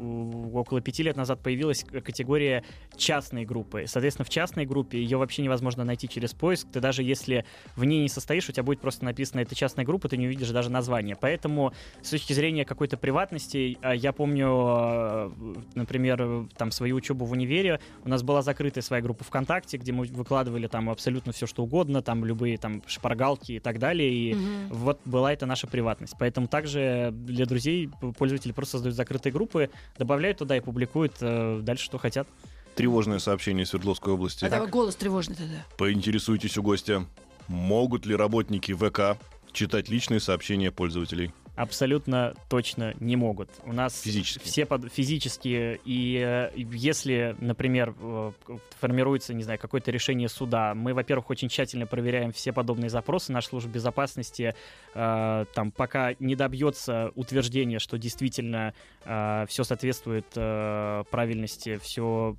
около 0.55 0.81
пяти 0.81 1.03
лет 1.03 1.17
назад 1.17 1.41
появилась 1.43 1.85
категория 2.05 2.65
частной 2.97 3.45
группы. 3.45 3.85
Соответственно, 3.87 4.25
в 4.27 4.31
частной 4.31 4.67
группе 4.67 4.99
ее 4.99 5.17
вообще 5.17 5.43
невозможно 5.43 5.85
найти 5.85 6.09
через 6.09 6.33
поиск. 6.35 6.58
Ты 6.73 6.81
даже 6.81 7.03
если 7.03 7.45
в 7.77 7.85
ней 7.85 8.03
не 8.03 8.09
состоишь, 8.09 8.49
у 8.49 8.53
тебя 8.53 8.63
будет 8.63 8.81
просто 8.81 9.05
написано 9.05 9.41
«это 9.41 9.55
частная 9.55 9.85
группа», 9.85 10.09
ты 10.09 10.17
не 10.17 10.27
увидишь 10.27 10.51
даже 10.51 10.71
название. 10.71 11.17
Поэтому 11.21 11.73
с 12.03 12.11
точки 12.11 12.33
зрения 12.33 12.65
какой-то 12.65 12.97
приватности, 12.97 13.79
а, 13.83 13.95
я 13.95 14.13
помню, 14.13 14.49
э, 14.49 15.31
например, 15.75 16.47
там 16.57 16.71
свою 16.71 16.97
учебу 16.97 17.25
в 17.25 17.33
универе, 17.33 17.81
у 18.05 18.09
нас 18.09 18.23
была 18.23 18.43
закрытая 18.43 18.83
своя 18.83 19.03
группа 19.03 19.25
ВКонтакте, 19.25 19.77
где 19.77 19.93
мы 19.93 20.07
выкладывали 20.07 20.67
там 20.67 20.91
абсолютно 20.91 21.33
все, 21.33 21.47
что 21.47 21.63
угодно, 21.63 22.03
там 22.03 22.25
любые 22.25 22.59
там 22.59 22.83
шпаргалки 22.87 23.53
и 23.53 23.61
так 23.61 23.79
далее, 23.79 24.11
и 24.13 24.35
Мгм. 24.35 24.69
вот 24.71 25.01
была 25.05 25.33
это 25.33 25.47
наша 25.47 25.67
приватность. 25.67 26.15
Поэтому 26.19 26.49
также 26.49 27.11
для 27.13 27.47
друзей 27.47 27.91
пользователи 28.17 28.53
просто 28.53 28.73
создают 28.73 28.97
закрытые 28.97 29.33
группы, 29.33 29.71
добавляют 29.99 30.39
туда 30.39 30.57
и 30.57 30.61
публикуют 30.61 31.15
э, 31.21 31.61
дальше, 31.63 31.85
что 31.85 31.99
хотят. 31.99 32.29
Тревожное 32.79 33.19
сообщение 33.19 33.65
из 33.65 33.71
Свердловской 33.71 34.13
области. 34.13 34.45
Это 34.45 34.65
голос 34.65 34.95
тревожный 34.95 35.35
тогда. 35.35 35.65
Поинтересуйтесь 35.77 36.57
у 36.59 36.63
гостя, 36.63 37.05
могут 37.49 38.07
ли 38.07 38.15
работники 38.15 38.73
ВК 38.73 39.21
читать 39.51 39.89
личные 39.89 40.21
сообщения 40.21 40.71
пользователей? 40.71 41.33
Абсолютно 41.59 42.35
точно 42.49 42.95
не 43.01 43.17
могут. 43.17 43.51
У 43.65 43.73
нас 43.73 44.01
Физически. 44.03 44.45
все 44.45 44.65
под, 44.65 44.93
физически, 44.93 45.81
и 45.85 46.23
э, 46.25 46.51
если, 46.57 47.35
например, 47.41 47.95
э, 48.01 48.33
формируется, 48.81 49.35
не 49.35 49.43
знаю, 49.43 49.59
какое-то 49.59 49.91
решение 49.91 50.29
суда, 50.29 50.75
мы, 50.75 50.95
во-первых, 50.95 51.31
очень 51.31 51.49
тщательно 51.49 51.87
проверяем 51.87 52.33
все 52.33 52.53
подобные 52.53 52.91
запросы. 52.91 53.33
Наша 53.33 53.49
служба 53.49 53.71
безопасности 53.73 54.55
э, 54.95 55.45
там 55.55 55.71
пока 55.73 56.15
не 56.21 56.37
добьется 56.37 57.11
утверждения, 57.17 57.79
что 57.79 57.99
действительно 57.99 58.73
все 59.05 59.65
соответствует 59.65 60.27
э, 60.37 61.05
правильности, 61.11 61.79
все 61.83 62.37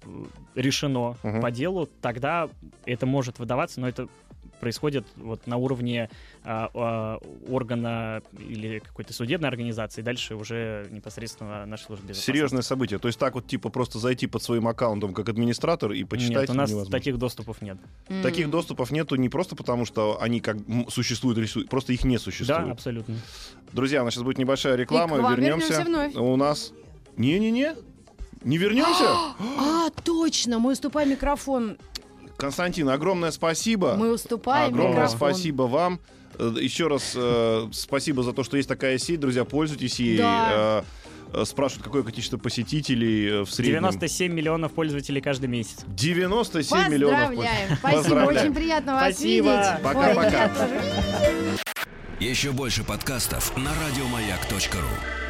решено 0.55 1.17
Мгм. 1.23 1.41
по 1.41 1.51
делу, 1.51 1.89
тогда 2.01 2.49
это 2.85 3.05
может 3.05 3.39
выдаваться, 3.39 3.79
но 3.81 3.89
это 3.89 4.07
происходит 4.59 5.05
вот 5.15 5.47
на 5.47 5.57
уровне 5.57 6.09
а, 6.43 6.69
а, 6.73 7.19
органа 7.49 8.21
или 8.37 8.79
какой-то 8.79 9.13
судебной 9.13 9.49
организации, 9.49 10.01
дальше 10.01 10.35
уже 10.35 10.87
непосредственно 10.91 11.65
наша 11.65 11.85
служба 11.85 12.03
безопасности. 12.07 12.25
Серьезное 12.31 12.61
событие. 12.61 12.99
То 12.99 13.07
есть 13.07 13.19
так 13.19 13.35
вот 13.35 13.47
типа 13.47 13.69
просто 13.69 13.99
зайти 13.99 14.27
под 14.27 14.43
своим 14.43 14.67
аккаунтом 14.67 15.13
как 15.13 15.29
администратор 15.29 15.91
и 15.91 16.03
почитать 16.03 16.41
Нет, 16.41 16.49
у 16.49 16.53
нас 16.53 16.69
невозможно. 16.69 16.91
таких 16.97 17.17
доступов 17.17 17.61
нет. 17.61 17.77
М. 18.09 18.21
Таких 18.23 18.49
доступов 18.49 18.91
нету 18.91 19.15
не 19.15 19.29
просто 19.29 19.55
потому, 19.55 19.85
что 19.85 20.21
они 20.21 20.39
как 20.41 20.57
существуют 20.89 21.37
или 21.37 21.45
су- 21.45 21.65
просто 21.67 21.93
их 21.93 22.03
не 22.03 22.17
Да, 22.17 22.21
существует. 22.23 22.71
абсолютно. 22.71 23.15
Друзья, 23.71 24.01
у 24.01 24.05
нас 24.05 24.13
сейчас 24.13 24.23
будет 24.23 24.37
небольшая 24.37 24.75
реклама. 24.75 25.17
И 25.17 25.19
к 25.19 25.23
вам 25.23 25.35
вернемся. 25.35 25.79
вернемся 25.79 25.89
вновь. 25.89 26.15
У 26.15 26.35
нас. 26.35 26.73
Не-не-не. 27.17 27.75
Не 28.43 28.57
вернемся? 28.57 29.03
А, 29.59 29.89
точно, 30.03 30.59
мы 30.59 30.71
уступаем 30.73 31.09
микрофон. 31.11 31.77
Константин, 32.43 32.87
огромное 32.89 33.31
спасибо. 33.31 33.95
Мы 33.97 34.13
уступаем 34.13 34.69
Огромное 34.73 34.93
микрофон. 35.03 35.17
спасибо 35.17 35.63
вам. 35.63 35.99
Э, 36.39 36.53
Еще 36.59 36.87
раз 36.87 37.11
э, 37.15 37.67
спасибо 37.73 38.23
за 38.23 38.31
то, 38.33 38.43
что 38.43 38.55
есть 38.57 38.69
такая 38.69 38.97
сеть, 38.97 39.19
друзья, 39.19 39.43
пользуйтесь 39.43 39.99
ей. 39.99 40.17
Да. 40.19 40.83
Э, 41.33 41.41
э, 41.41 41.45
Спрашивают, 41.45 41.83
какое 41.83 42.03
количество 42.03 42.37
посетителей 42.37 43.27
э, 43.27 43.41
в 43.41 43.51
среднем. 43.51 43.79
97 43.81 44.31
миллионов 44.33 44.71
пользователей 44.71 45.21
каждый 45.21 45.47
месяц. 45.47 45.79
97 45.87 46.89
миллионов. 46.89 47.19
Поздравляем. 47.29 47.67
Спасибо, 47.77 47.97
Поздравляем. 48.01 48.45
очень 48.45 48.53
приятно 48.55 48.93
вас 48.93 49.13
Спасибо. 49.15 49.49
видеть. 49.49 49.83
Пока-пока. 49.83 50.47
Тоже. 50.49 50.81
Еще 52.21 52.51
больше 52.51 52.83
подкастов 52.85 53.55
на 53.57 53.71
радиомаяк.ру. 53.75 55.28